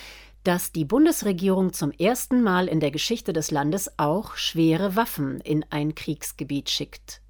dass 0.45 0.73
die 0.73 0.85
Bundesregierung 0.85 1.73
zum 1.73 1.91
ersten 1.91 2.43
Mal 2.43 2.67
in 2.67 2.81
der 2.81 2.91
Geschichte 2.91 3.33
des 3.33 3.51
Landes 3.51 3.99
auch 3.99 4.37
schwere 4.37 4.97
Waffen 4.97 5.41
in 5.41 5.65
ein 5.71 5.95
Kriegsgebiet 5.95 6.71
schickt. 6.71 7.21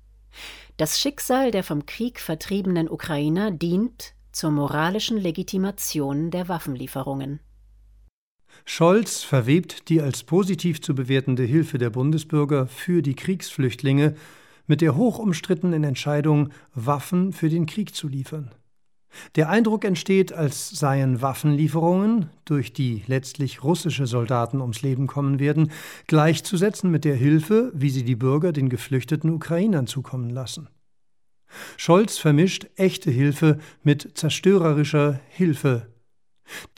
Das 0.76 1.00
Schicksal 1.00 1.50
der 1.50 1.64
vom 1.64 1.86
Krieg 1.86 2.20
vertriebenen 2.20 2.88
Ukrainer 2.88 3.50
dient 3.50 4.14
zur 4.32 4.50
moralischen 4.50 5.18
Legitimation 5.18 6.30
der 6.30 6.48
Waffenlieferungen. 6.48 7.40
Scholz 8.64 9.22
verwebt 9.22 9.88
die 9.88 10.00
als 10.00 10.22
positiv 10.22 10.80
zu 10.80 10.94
bewertende 10.94 11.42
Hilfe 11.42 11.78
der 11.78 11.90
Bundesbürger 11.90 12.66
für 12.66 13.02
die 13.02 13.14
Kriegsflüchtlinge 13.14 14.14
mit 14.66 14.80
der 14.80 14.94
hochumstrittenen 14.94 15.82
Entscheidung, 15.82 16.50
Waffen 16.74 17.32
für 17.32 17.48
den 17.48 17.66
Krieg 17.66 17.94
zu 17.94 18.06
liefern. 18.06 18.52
Der 19.34 19.48
Eindruck 19.48 19.84
entsteht, 19.84 20.32
als 20.32 20.70
seien 20.70 21.20
Waffenlieferungen, 21.20 22.30
durch 22.44 22.72
die 22.72 23.02
letztlich 23.06 23.64
russische 23.64 24.06
Soldaten 24.06 24.60
ums 24.60 24.82
Leben 24.82 25.06
kommen 25.06 25.38
werden, 25.38 25.70
gleichzusetzen 26.06 26.90
mit 26.90 27.04
der 27.04 27.16
Hilfe, 27.16 27.72
wie 27.74 27.90
sie 27.90 28.04
die 28.04 28.16
Bürger 28.16 28.52
den 28.52 28.68
geflüchteten 28.68 29.30
Ukrainern 29.30 29.86
zukommen 29.86 30.30
lassen. 30.30 30.68
Scholz 31.76 32.18
vermischt 32.18 32.66
echte 32.76 33.10
Hilfe 33.10 33.58
mit 33.82 34.16
zerstörerischer 34.16 35.20
Hilfe. 35.28 35.88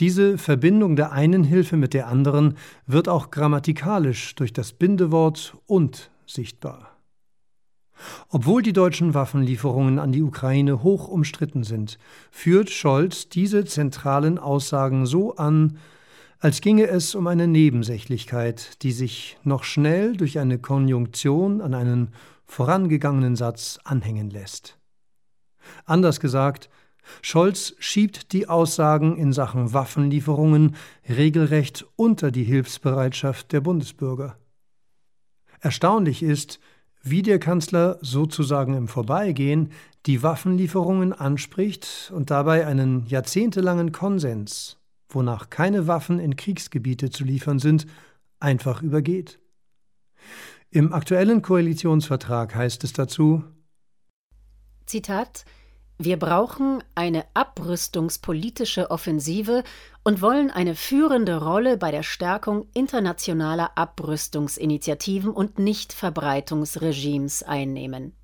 Diese 0.01 0.38
Verbindung 0.38 0.97
der 0.97 1.12
einen 1.12 1.45
Hilfe 1.45 1.77
mit 1.77 1.95
der 1.95 2.09
anderen 2.09 2.57
wird 2.87 3.09
auch 3.09 3.31
grammatikalisch 3.31 4.35
durch 4.35 4.53
das 4.53 4.73
Bindewort 4.73 5.57
und 5.66 6.11
sichtbar. 6.27 6.91
Obwohl 8.29 8.62
die 8.62 8.73
deutschen 8.73 9.15
Waffenlieferungen 9.15 9.99
an 9.99 10.12
die 10.12 10.23
Ukraine 10.23 10.83
hoch 10.83 11.09
umstritten 11.09 11.65
sind, 11.65 11.99
führt 12.31 12.71
Scholz 12.71 13.29
diese 13.29 13.65
zentralen 13.65 14.38
Aussagen 14.38 15.07
so 15.07 15.37
an, 15.37 15.79
als 16.38 16.61
ginge 16.61 16.88
es 16.88 17.15
um 17.15 17.29
eine 17.29 17.47
Nebensächlichkeit, 17.47 18.83
die 18.83 18.93
sich 18.93 19.38
noch 19.45 19.62
schnell 19.62 20.17
durch 20.17 20.38
eine 20.38 20.59
Konjunktion 20.59 21.61
an 21.61 21.75
einen 21.75 22.09
vorangegangenen 22.47 23.37
Satz 23.37 23.79
anhängen 23.85 24.29
lässt. 24.29 24.77
Anders 25.85 26.19
gesagt, 26.19 26.69
Scholz 27.21 27.75
schiebt 27.79 28.33
die 28.33 28.49
Aussagen 28.49 29.17
in 29.17 29.33
Sachen 29.33 29.73
Waffenlieferungen 29.73 30.77
regelrecht 31.09 31.87
unter 31.97 32.31
die 32.31 32.45
Hilfsbereitschaft 32.45 33.53
der 33.53 33.61
Bundesbürger. 33.61 34.37
Erstaunlich 35.61 36.23
ist, 36.23 36.59
wie 37.03 37.23
der 37.23 37.38
Kanzler 37.38 37.99
sozusagen 38.01 38.75
im 38.75 38.88
Vorbeigehen 38.88 39.71
die 40.07 40.23
Waffenlieferungen 40.23 41.12
anspricht 41.12 42.12
und 42.15 42.31
dabei 42.31 42.67
einen 42.67 43.07
jahrzehntelangen 43.07 43.93
Konsens, 43.93 44.79
wonach 45.09 45.51
keine 45.51 45.87
Waffen 45.87 46.19
in 46.19 46.37
Kriegsgebiete 46.37 47.11
zu 47.11 47.25
liefern 47.25 47.59
sind, 47.59 47.87
einfach 48.41 48.83
übergeht. 48.83 49.38
Im 50.71 50.93
aktuellen 50.93 51.43
Koalitionsvertrag 51.43 52.55
heißt 52.55 52.83
es 52.85 52.93
dazu 52.93 53.45
Zitat 54.87 55.45
wir 56.05 56.19
brauchen 56.19 56.83
eine 56.95 57.25
abrüstungspolitische 57.35 58.91
Offensive 58.91 59.65
und 60.05 60.23
wollen 60.23 60.51
eine 60.51 60.75
führende 60.75 61.43
Rolle 61.43 61.77
bei 61.77 61.91
der 61.91 62.03
Stärkung 62.03 62.67
internationaler 62.75 63.73
Abrüstungsinitiativen 63.77 65.31
und 65.31 65.59
Nichtverbreitungsregimes 65.59 67.43
einnehmen. 67.43 68.15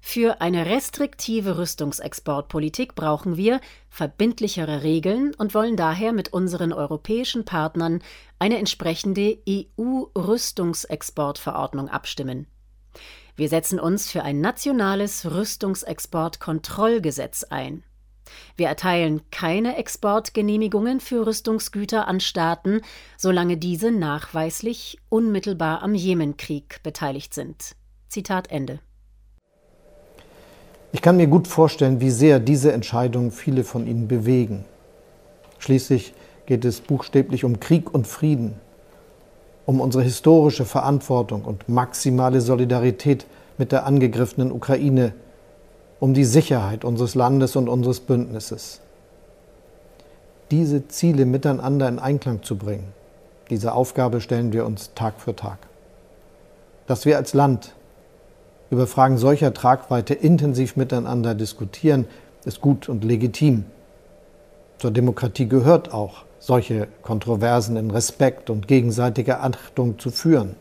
Für 0.00 0.40
eine 0.40 0.66
restriktive 0.66 1.58
Rüstungsexportpolitik 1.58 2.94
brauchen 2.94 3.36
wir 3.36 3.60
verbindlichere 3.88 4.84
Regeln 4.84 5.34
und 5.34 5.52
wollen 5.52 5.76
daher 5.76 6.12
mit 6.12 6.32
unseren 6.32 6.72
europäischen 6.72 7.44
Partnern 7.44 8.00
eine 8.38 8.58
entsprechende 8.58 9.38
EU-Rüstungsexportverordnung 9.48 11.88
abstimmen. 11.88 12.46
Wir 13.36 13.48
setzen 13.50 13.78
uns 13.78 14.10
für 14.10 14.22
ein 14.22 14.40
nationales 14.40 15.30
Rüstungsexportkontrollgesetz 15.30 17.44
ein. 17.44 17.82
Wir 18.56 18.68
erteilen 18.68 19.20
keine 19.30 19.76
Exportgenehmigungen 19.76 21.00
für 21.00 21.26
Rüstungsgüter 21.26 22.08
an 22.08 22.20
Staaten, 22.20 22.80
solange 23.18 23.58
diese 23.58 23.92
nachweislich 23.92 24.98
unmittelbar 25.10 25.82
am 25.82 25.94
Jemenkrieg 25.94 26.82
beteiligt 26.82 27.34
sind. 27.34 27.76
Zitat 28.08 28.50
Ende. 28.50 28.78
Ich 30.92 31.02
kann 31.02 31.18
mir 31.18 31.26
gut 31.26 31.46
vorstellen, 31.46 32.00
wie 32.00 32.10
sehr 32.10 32.40
diese 32.40 32.72
Entscheidungen 32.72 33.32
viele 33.32 33.64
von 33.64 33.86
Ihnen 33.86 34.08
bewegen. 34.08 34.64
Schließlich 35.58 36.14
geht 36.46 36.64
es 36.64 36.80
buchstäblich 36.80 37.44
um 37.44 37.60
Krieg 37.60 37.92
und 37.92 38.06
Frieden, 38.06 38.58
um 39.66 39.80
unsere 39.80 40.04
historische 40.04 40.64
Verantwortung 40.64 41.44
und 41.44 41.68
maximale 41.68 42.40
Solidarität 42.40 43.26
mit 43.58 43.72
der 43.72 43.84
angegriffenen 43.84 44.52
Ukraine, 44.52 45.12
um 45.98 46.14
die 46.14 46.24
Sicherheit 46.24 46.84
unseres 46.84 47.14
Landes 47.14 47.56
und 47.56 47.68
unseres 47.68 48.00
Bündnisses. 48.00 48.80
Diese 50.52 50.86
Ziele 50.86 51.26
miteinander 51.26 51.88
in 51.88 51.98
Einklang 51.98 52.42
zu 52.42 52.56
bringen, 52.56 52.92
diese 53.50 53.72
Aufgabe 53.72 54.20
stellen 54.20 54.52
wir 54.52 54.64
uns 54.64 54.92
Tag 54.94 55.20
für 55.20 55.34
Tag. 55.34 55.58
Dass 56.86 57.04
wir 57.04 57.16
als 57.16 57.34
Land 57.34 57.74
über 58.70 58.86
Fragen 58.86 59.18
solcher 59.18 59.52
Tragweite 59.52 60.14
intensiv 60.14 60.76
miteinander 60.76 61.34
diskutieren, 61.34 62.06
ist 62.44 62.60
gut 62.60 62.88
und 62.88 63.02
legitim. 63.02 63.64
Zur 64.78 64.92
Demokratie 64.92 65.48
gehört 65.48 65.92
auch, 65.92 66.25
solche 66.46 66.86
Kontroversen 67.02 67.76
in 67.76 67.90
Respekt 67.90 68.50
und 68.50 68.68
gegenseitiger 68.68 69.42
Achtung 69.42 69.98
zu 69.98 70.12
führen. 70.12 70.54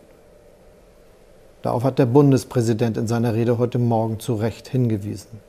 Darauf 1.61 1.83
hat 1.83 1.99
der 1.99 2.07
Bundespräsident 2.07 2.97
in 2.97 3.05
seiner 3.05 3.35
Rede 3.35 3.59
heute 3.59 3.77
Morgen 3.77 4.19
zu 4.19 4.33
Recht 4.33 4.67
hingewiesen. 4.67 5.39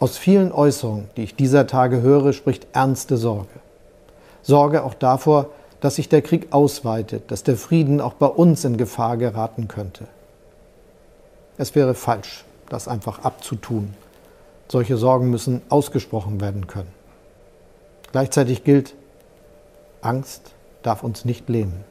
Aus 0.00 0.18
vielen 0.18 0.50
Äußerungen, 0.50 1.08
die 1.16 1.22
ich 1.22 1.36
dieser 1.36 1.68
Tage 1.68 2.02
höre, 2.02 2.32
spricht 2.32 2.66
ernste 2.72 3.16
Sorge. 3.18 3.60
Sorge 4.42 4.82
auch 4.82 4.94
davor, 4.94 5.50
dass 5.80 5.94
sich 5.94 6.08
der 6.08 6.22
Krieg 6.22 6.48
ausweitet, 6.50 7.30
dass 7.30 7.44
der 7.44 7.56
Frieden 7.56 8.00
auch 8.00 8.14
bei 8.14 8.26
uns 8.26 8.64
in 8.64 8.76
Gefahr 8.76 9.16
geraten 9.16 9.68
könnte. 9.68 10.08
Es 11.56 11.76
wäre 11.76 11.94
falsch, 11.94 12.44
das 12.68 12.88
einfach 12.88 13.20
abzutun. 13.20 13.94
Solche 14.66 14.96
Sorgen 14.96 15.30
müssen 15.30 15.62
ausgesprochen 15.68 16.40
werden 16.40 16.66
können. 16.66 16.99
Gleichzeitig 18.12 18.64
gilt, 18.64 18.94
Angst 20.00 20.54
darf 20.82 21.02
uns 21.02 21.24
nicht 21.24 21.48
lähmen. 21.48 21.84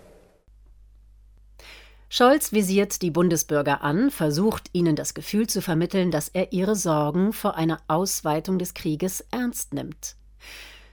Scholz 2.12 2.51
visiert 2.51 3.03
die 3.03 3.12
Bundesbürger 3.12 3.84
an, 3.84 4.10
versucht 4.10 4.71
ihnen 4.73 4.95
das 4.95 5.13
Gefühl 5.13 5.45
zu 5.47 5.62
vermitteln, 5.62 6.10
dass 6.10 6.27
er 6.27 6.51
ihre 6.51 6.75
Sorgen 6.75 7.34
vor 7.34 7.55
einer 7.55 7.79
Ausweitung 7.88 8.58
des 8.58 8.73
Krieges 8.73 9.23
ernst 9.29 9.75
nimmt. 9.75 10.15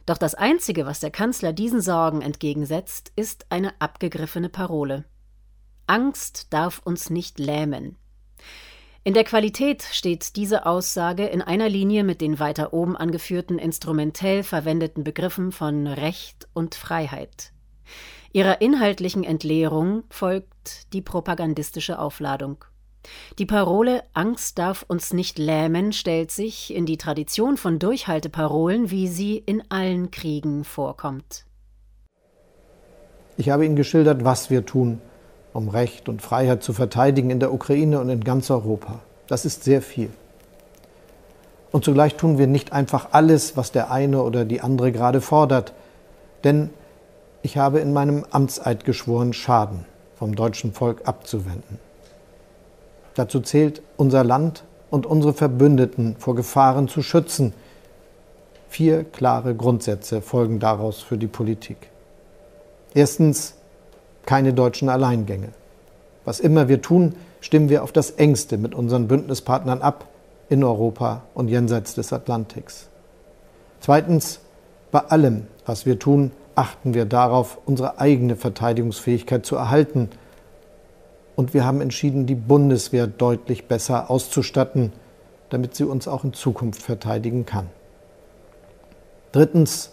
Doch 0.04 0.18
das 0.18 0.34
Einzige, 0.34 0.84
was 0.84 1.00
der 1.00 1.10
Kanzler 1.10 1.54
diesen 1.54 1.80
Sorgen 1.80 2.20
entgegensetzt, 2.20 3.12
ist 3.16 3.46
eine 3.48 3.72
abgegriffene 3.80 4.50
Parole. 4.50 5.04
Angst 5.86 6.52
darf 6.52 6.80
uns 6.84 7.08
nicht 7.08 7.38
lähmen. 7.38 7.96
In 9.06 9.14
der 9.14 9.22
Qualität 9.22 9.84
steht 9.84 10.34
diese 10.34 10.66
Aussage 10.66 11.26
in 11.26 11.40
einer 11.40 11.68
Linie 11.68 12.02
mit 12.02 12.20
den 12.20 12.40
weiter 12.40 12.72
oben 12.72 12.96
angeführten 12.96 13.56
instrumentell 13.60 14.42
verwendeten 14.42 15.04
Begriffen 15.04 15.52
von 15.52 15.86
Recht 15.86 16.48
und 16.54 16.74
Freiheit. 16.74 17.52
Ihrer 18.32 18.60
inhaltlichen 18.60 19.22
Entleerung 19.22 20.02
folgt 20.10 20.92
die 20.92 21.02
propagandistische 21.02 22.00
Aufladung. 22.00 22.64
Die 23.38 23.46
Parole 23.46 24.02
Angst 24.12 24.58
darf 24.58 24.84
uns 24.88 25.12
nicht 25.12 25.38
lähmen 25.38 25.92
stellt 25.92 26.32
sich 26.32 26.74
in 26.74 26.84
die 26.84 26.98
Tradition 26.98 27.56
von 27.56 27.78
Durchhalteparolen, 27.78 28.90
wie 28.90 29.06
sie 29.06 29.36
in 29.38 29.62
allen 29.68 30.10
Kriegen 30.10 30.64
vorkommt. 30.64 31.46
Ich 33.36 33.50
habe 33.50 33.64
Ihnen 33.64 33.76
geschildert, 33.76 34.24
was 34.24 34.50
wir 34.50 34.66
tun, 34.66 35.00
um 35.56 35.68
Recht 35.68 36.08
und 36.08 36.20
Freiheit 36.20 36.62
zu 36.62 36.72
verteidigen 36.72 37.30
in 37.30 37.40
der 37.40 37.52
Ukraine 37.52 37.98
und 37.98 38.10
in 38.10 38.22
ganz 38.22 38.50
Europa. 38.50 39.00
Das 39.26 39.44
ist 39.44 39.64
sehr 39.64 39.80
viel. 39.80 40.10
Und 41.72 41.84
zugleich 41.84 42.14
tun 42.16 42.38
wir 42.38 42.46
nicht 42.46 42.72
einfach 42.72 43.08
alles, 43.12 43.56
was 43.56 43.72
der 43.72 43.90
eine 43.90 44.22
oder 44.22 44.44
die 44.44 44.60
andere 44.60 44.92
gerade 44.92 45.20
fordert. 45.20 45.72
Denn 46.44 46.70
ich 47.42 47.56
habe 47.56 47.80
in 47.80 47.92
meinem 47.92 48.24
Amtseid 48.30 48.84
geschworen, 48.84 49.32
Schaden 49.32 49.84
vom 50.16 50.34
deutschen 50.36 50.72
Volk 50.72 51.02
abzuwenden. 51.06 51.78
Dazu 53.14 53.40
zählt, 53.40 53.82
unser 53.96 54.24
Land 54.24 54.64
und 54.90 55.06
unsere 55.06 55.32
Verbündeten 55.32 56.16
vor 56.18 56.34
Gefahren 56.34 56.86
zu 56.86 57.02
schützen. 57.02 57.54
Vier 58.68 59.04
klare 59.04 59.54
Grundsätze 59.54 60.20
folgen 60.20 60.60
daraus 60.60 61.00
für 61.00 61.16
die 61.16 61.26
Politik. 61.26 61.78
Erstens, 62.94 63.55
keine 64.26 64.52
deutschen 64.52 64.88
Alleingänge. 64.88 65.48
Was 66.24 66.40
immer 66.40 66.68
wir 66.68 66.82
tun, 66.82 67.14
stimmen 67.40 67.68
wir 67.68 67.82
auf 67.82 67.92
das 67.92 68.10
engste 68.10 68.58
mit 68.58 68.74
unseren 68.74 69.08
Bündnispartnern 69.08 69.80
ab, 69.80 70.06
in 70.48 70.62
Europa 70.62 71.22
und 71.34 71.48
jenseits 71.48 71.94
des 71.94 72.12
Atlantiks. 72.12 72.88
Zweitens, 73.80 74.40
bei 74.90 75.00
allem, 75.00 75.46
was 75.64 75.86
wir 75.86 75.98
tun, 75.98 76.30
achten 76.54 76.94
wir 76.94 77.04
darauf, 77.04 77.58
unsere 77.66 77.98
eigene 77.98 78.36
Verteidigungsfähigkeit 78.36 79.44
zu 79.44 79.56
erhalten. 79.56 80.08
Und 81.34 81.52
wir 81.52 81.64
haben 81.64 81.80
entschieden, 81.80 82.26
die 82.26 82.34
Bundeswehr 82.34 83.06
deutlich 83.06 83.66
besser 83.66 84.10
auszustatten, 84.10 84.92
damit 85.50 85.74
sie 85.74 85.84
uns 85.84 86.08
auch 86.08 86.24
in 86.24 86.32
Zukunft 86.32 86.82
verteidigen 86.82 87.44
kann. 87.44 87.68
Drittens, 89.32 89.90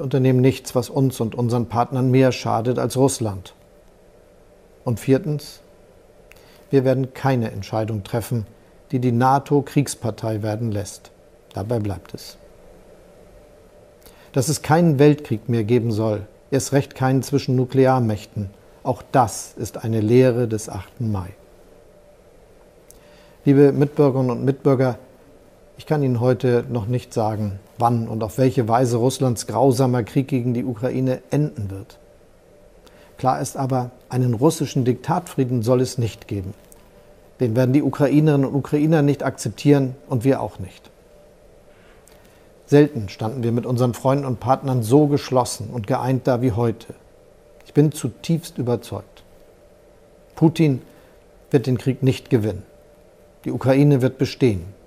wir 0.00 0.04
unternehmen 0.04 0.40
nichts, 0.40 0.74
was 0.74 0.88
uns 0.88 1.20
und 1.20 1.34
unseren 1.34 1.66
Partnern 1.66 2.10
mehr 2.10 2.32
schadet 2.32 2.78
als 2.78 2.96
Russland. 2.96 3.54
Und 4.82 4.98
viertens, 4.98 5.60
wir 6.70 6.86
werden 6.86 7.12
keine 7.12 7.50
Entscheidung 7.50 8.02
treffen, 8.02 8.46
die 8.92 8.98
die 8.98 9.12
NATO 9.12 9.60
Kriegspartei 9.60 10.42
werden 10.42 10.72
lässt. 10.72 11.10
Dabei 11.52 11.80
bleibt 11.80 12.14
es. 12.14 12.38
Dass 14.32 14.48
es 14.48 14.62
keinen 14.62 14.98
Weltkrieg 14.98 15.50
mehr 15.50 15.64
geben 15.64 15.92
soll, 15.92 16.22
erst 16.50 16.72
recht 16.72 16.94
keinen 16.94 17.22
zwischen 17.22 17.54
Nuklearmächten, 17.56 18.48
auch 18.82 19.02
das 19.12 19.52
ist 19.58 19.84
eine 19.84 20.00
Lehre 20.00 20.48
des 20.48 20.70
8. 20.70 21.02
Mai. 21.02 21.28
Liebe 23.44 23.72
Mitbürgerinnen 23.72 24.30
und 24.30 24.46
Mitbürger, 24.46 24.98
ich 25.80 25.86
kann 25.86 26.02
Ihnen 26.02 26.20
heute 26.20 26.66
noch 26.68 26.86
nicht 26.88 27.14
sagen, 27.14 27.58
wann 27.78 28.06
und 28.06 28.22
auf 28.22 28.36
welche 28.36 28.68
Weise 28.68 28.98
Russlands 28.98 29.46
grausamer 29.46 30.02
Krieg 30.02 30.28
gegen 30.28 30.52
die 30.52 30.66
Ukraine 30.66 31.22
enden 31.30 31.70
wird. 31.70 31.98
Klar 33.16 33.40
ist 33.40 33.56
aber, 33.56 33.90
einen 34.10 34.34
russischen 34.34 34.84
Diktatfrieden 34.84 35.62
soll 35.62 35.80
es 35.80 35.96
nicht 35.96 36.28
geben. 36.28 36.52
Den 37.40 37.56
werden 37.56 37.72
die 37.72 37.82
Ukrainerinnen 37.82 38.46
und 38.46 38.54
Ukrainer 38.54 39.00
nicht 39.00 39.22
akzeptieren 39.22 39.94
und 40.06 40.22
wir 40.22 40.42
auch 40.42 40.58
nicht. 40.58 40.90
Selten 42.66 43.08
standen 43.08 43.42
wir 43.42 43.50
mit 43.50 43.64
unseren 43.64 43.94
Freunden 43.94 44.26
und 44.26 44.38
Partnern 44.38 44.82
so 44.82 45.06
geschlossen 45.06 45.70
und 45.72 45.86
geeint 45.86 46.26
da 46.26 46.42
wie 46.42 46.52
heute. 46.52 46.92
Ich 47.64 47.72
bin 47.72 47.90
zutiefst 47.90 48.58
überzeugt. 48.58 49.22
Putin 50.34 50.82
wird 51.50 51.66
den 51.66 51.78
Krieg 51.78 52.02
nicht 52.02 52.28
gewinnen. 52.28 52.64
Die 53.46 53.50
Ukraine 53.50 54.02
wird 54.02 54.18
bestehen. 54.18 54.78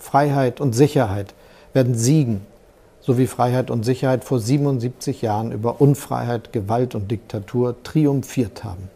Freiheit 0.00 0.60
und 0.60 0.72
Sicherheit 0.72 1.34
werden 1.72 1.94
siegen, 1.94 2.46
so 3.00 3.18
wie 3.18 3.26
Freiheit 3.26 3.70
und 3.70 3.84
Sicherheit 3.84 4.24
vor 4.24 4.40
77 4.40 5.22
Jahren 5.22 5.52
über 5.52 5.80
Unfreiheit, 5.80 6.52
Gewalt 6.52 6.94
und 6.94 7.10
Diktatur 7.10 7.82
triumphiert 7.82 8.64
haben. 8.64 8.88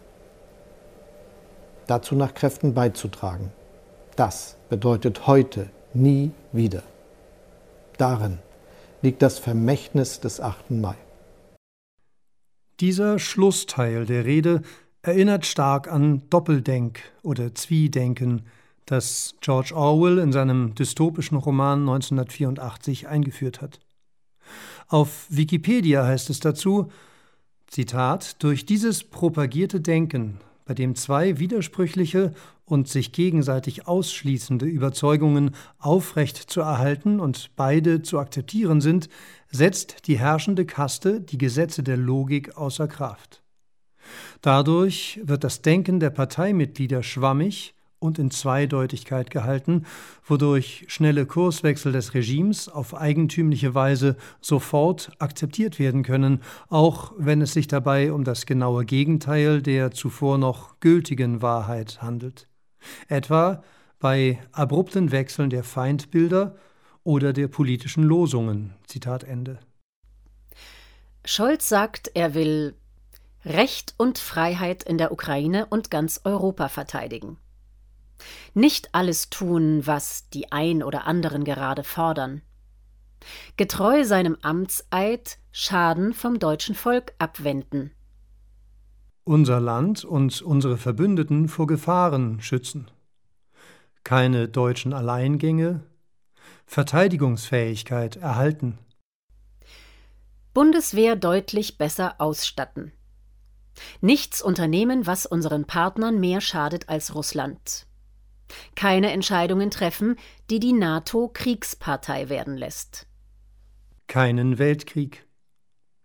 Dazu 1.87 2.17
nach 2.17 2.35
Kräften 2.35 2.75
beizutragen, 2.75 3.53
das 4.17 4.57
bedeutet 4.69 5.27
heute 5.27 5.69
nie 5.93 6.33
wieder. 6.53 6.83
Darin 7.99 8.39
liegt 9.03 9.23
das 9.23 9.39
Vermächtnis 9.39 10.21
des 10.21 10.41
8. 10.41 10.71
Mai. 10.71 10.97
Dieser 12.81 13.19
Schlussteil 13.19 14.07
der 14.07 14.25
Rede 14.25 14.63
erinnert 15.03 15.47
stark 15.47 15.93
an 15.93 16.23
Doppeldenk 16.31 17.01
oder 17.23 17.55
Zwiedenken, 17.55 18.47
das 18.87 19.35
George 19.41 19.75
Orwell 19.75 20.19
in 20.19 20.33
seinem 20.33 20.75
dystopischen 20.75 21.39
Roman 21.39 21.81
1984 21.81 23.09
eingeführt 23.09 23.61
hat. 23.61 23.81
Auf 24.89 25.27
Wikipedia 25.31 26.05
heißt 26.05 26.31
es 26.31 26.41
dazu, 26.41 26.91
Zitat, 27.67 28.43
durch 28.43 28.67
dieses 28.67 29.05
propagierte 29.05 29.81
Denken, 29.81 30.39
bei 30.67 30.75
dem 30.75 30.95
zwei 30.95 31.39
widersprüchliche 31.39 32.35
und 32.65 32.89
sich 32.89 33.13
gegenseitig 33.13 33.87
ausschließende 33.87 34.67
Überzeugungen 34.67 35.55
aufrecht 35.79 36.37
zu 36.37 36.61
erhalten 36.61 37.21
und 37.21 37.51
beide 37.57 38.03
zu 38.03 38.19
akzeptieren 38.19 38.81
sind, 38.81 39.09
setzt 39.51 40.07
die 40.07 40.19
herrschende 40.19 40.65
Kaste 40.65 41.21
die 41.21 41.39
Gesetze 41.39 41.83
der 41.83 41.97
Logik 41.97 42.57
außer 42.57 42.89
Kraft. 42.89 43.43
Dadurch 44.41 45.21
wird 45.25 45.45
das 45.45 45.63
Denken 45.63 46.01
der 46.01 46.11
Parteimitglieder 46.11 47.03
schwammig 47.03 47.75
und 48.05 48.19
in 48.19 48.31
Zweideutigkeit 48.31 49.31
gehalten, 49.31 49.87
wodurch 50.25 50.85
schnelle 50.89 51.25
Kurswechsel 51.25 51.91
des 51.91 52.13
Regimes 52.15 52.69
auf 52.69 52.95
eigentümliche 52.95 53.75
Weise 53.75 54.17
sofort 54.41 55.11
akzeptiert 55.19 55.79
werden 55.79 56.03
können, 56.03 56.43
auch 56.69 57.13
wenn 57.17 57.41
es 57.41 57.55
sich 57.55 57.67
dabei 57.67 58.13
um 58.13 58.23
das 58.23 58.45
genaue 58.47 58.85
Gegenteil 58.85 59.63
der 59.63 59.91
zuvor 59.91 60.37
noch 60.39 60.79
gültigen 60.81 61.41
Wahrheit 61.41 62.03
handelt. 62.03 62.47
Etwa 63.09 63.63
bei 63.99 64.39
abrupten 64.53 65.11
Wechseln 65.11 65.49
der 65.49 65.65
Feindbilder 65.65 66.57
oder 67.05 67.33
der 67.33 67.49
politischen 67.49 68.05
Losungen. 68.05 68.75
Zitat 68.87 69.25
Ende. 69.25 69.59
Scholz 71.25 71.71
sagt, 71.71 72.11
er 72.15 72.35
will 72.35 72.75
Recht 73.47 73.95
und 73.97 74.19
Freiheit 74.19 74.83
in 74.83 74.99
der 74.99 75.13
Ukraine 75.13 75.67
und 75.67 75.91
ganz 75.91 76.21
Europa 76.25 76.69
verteidigen. 76.69 77.39
Nicht 78.55 78.95
alles 78.95 79.31
tun, 79.31 79.87
was 79.87 80.29
die 80.31 80.53
ein 80.53 80.83
oder 80.83 81.07
anderen 81.07 81.45
gerade 81.45 81.85
fordern. 81.85 82.43
Getreu 83.57 84.05
seinem 84.05 84.37
Amtseid 84.43 85.39
Schaden 85.51 86.13
vom 86.13 86.39
deutschen 86.39 86.75
Volk 86.75 87.15
abwenden. 87.19 87.93
Unser 89.25 89.61
Land 89.61 90.05
und 90.05 90.43
unsere 90.43 90.77
Verbündeten 90.77 91.49
vor 91.49 91.67
Gefahren 91.67 92.41
schützen. 92.41 92.91
Keine 94.03 94.49
deutschen 94.49 94.93
Alleingänge. 94.93 95.81
Verteidigungsfähigkeit 96.67 98.17
erhalten. 98.17 98.79
Bundeswehr 100.53 101.17
deutlich 101.17 101.79
besser 101.79 102.17
ausstatten. 102.19 102.93
Nichts 104.01 104.43
unternehmen, 104.43 105.07
was 105.07 105.25
unseren 105.27 105.65
Partnern 105.65 106.21
mehr 106.21 106.41
schadet 106.41 106.89
als 106.89 107.15
Russland 107.15 107.87
keine 108.75 109.13
Entscheidungen 109.13 109.71
treffen, 109.71 110.17
die 110.51 110.61
die 110.61 110.73
NATO 110.73 111.29
Kriegspartei 111.33 112.29
werden 112.29 112.57
lässt. 112.57 113.07
Keinen 114.07 114.59
Weltkrieg, 114.59 115.27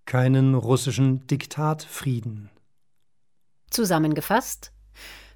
keinen 0.05 0.55
russischen 0.55 1.27
Diktatfrieden. 1.27 2.49
Zusammengefasst, 3.69 4.71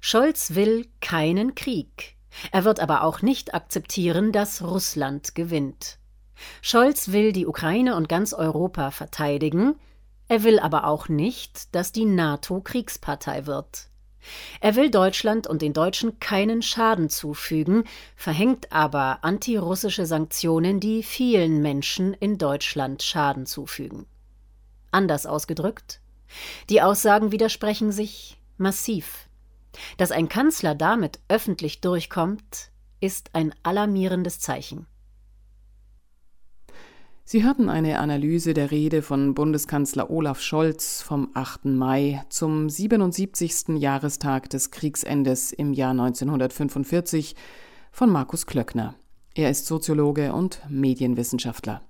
Scholz 0.00 0.54
will 0.54 0.86
keinen 1.00 1.54
Krieg. 1.54 2.16
Er 2.50 2.64
wird 2.64 2.80
aber 2.80 3.04
auch 3.04 3.22
nicht 3.22 3.54
akzeptieren, 3.54 4.32
dass 4.32 4.62
Russland 4.62 5.34
gewinnt. 5.34 5.98
Scholz 6.62 7.12
will 7.12 7.32
die 7.32 7.46
Ukraine 7.46 7.94
und 7.94 8.08
ganz 8.08 8.32
Europa 8.32 8.90
verteidigen, 8.90 9.76
er 10.26 10.42
will 10.42 10.58
aber 10.58 10.86
auch 10.86 11.08
nicht, 11.08 11.74
dass 11.74 11.92
die 11.92 12.06
NATO 12.06 12.60
Kriegspartei 12.60 13.46
wird. 13.46 13.88
Er 14.60 14.76
will 14.76 14.90
Deutschland 14.90 15.46
und 15.46 15.62
den 15.62 15.72
Deutschen 15.72 16.18
keinen 16.20 16.62
Schaden 16.62 17.10
zufügen, 17.10 17.84
verhängt 18.16 18.72
aber 18.72 19.18
antirussische 19.22 20.06
Sanktionen, 20.06 20.80
die 20.80 21.02
vielen 21.02 21.60
Menschen 21.60 22.14
in 22.14 22.38
Deutschland 22.38 23.02
Schaden 23.02 23.46
zufügen. 23.46 24.06
Anders 24.90 25.26
ausgedrückt, 25.26 26.00
die 26.70 26.82
Aussagen 26.82 27.32
widersprechen 27.32 27.92
sich 27.92 28.38
massiv. 28.56 29.28
Dass 29.96 30.10
ein 30.12 30.28
Kanzler 30.28 30.74
damit 30.74 31.20
öffentlich 31.28 31.80
durchkommt, 31.80 32.70
ist 33.00 33.30
ein 33.34 33.54
alarmierendes 33.62 34.40
Zeichen. 34.40 34.86
Sie 37.26 37.42
hörten 37.42 37.70
eine 37.70 38.00
Analyse 38.00 38.52
der 38.52 38.70
Rede 38.70 39.00
von 39.00 39.32
Bundeskanzler 39.32 40.10
Olaf 40.10 40.42
Scholz 40.42 41.00
vom 41.00 41.30
8. 41.32 41.64
Mai 41.64 42.22
zum 42.28 42.68
77. 42.68 43.78
Jahrestag 43.78 44.50
des 44.50 44.70
Kriegsendes 44.70 45.50
im 45.50 45.72
Jahr 45.72 45.92
1945 45.92 47.34
von 47.92 48.10
Markus 48.10 48.44
Klöckner. 48.44 48.94
Er 49.34 49.48
ist 49.48 49.64
Soziologe 49.64 50.34
und 50.34 50.60
Medienwissenschaftler. 50.68 51.80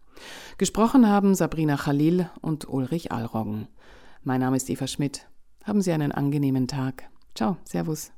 Gesprochen 0.57 1.09
haben 1.09 1.35
Sabrina 1.35 1.77
Khalil 1.79 2.31
und 2.41 2.69
Ulrich 2.69 3.11
Alroggen. 3.11 3.67
Mein 4.23 4.41
Name 4.41 4.57
ist 4.57 4.71
Eva 4.71 4.87
Schmidt. 4.87 5.27
Haben 5.65 5.83
Sie 5.83 5.91
einen 5.91 6.13
angenehmen 6.13 6.69
Tag. 6.69 7.11
Ciao, 7.35 7.57
Servus. 7.65 8.13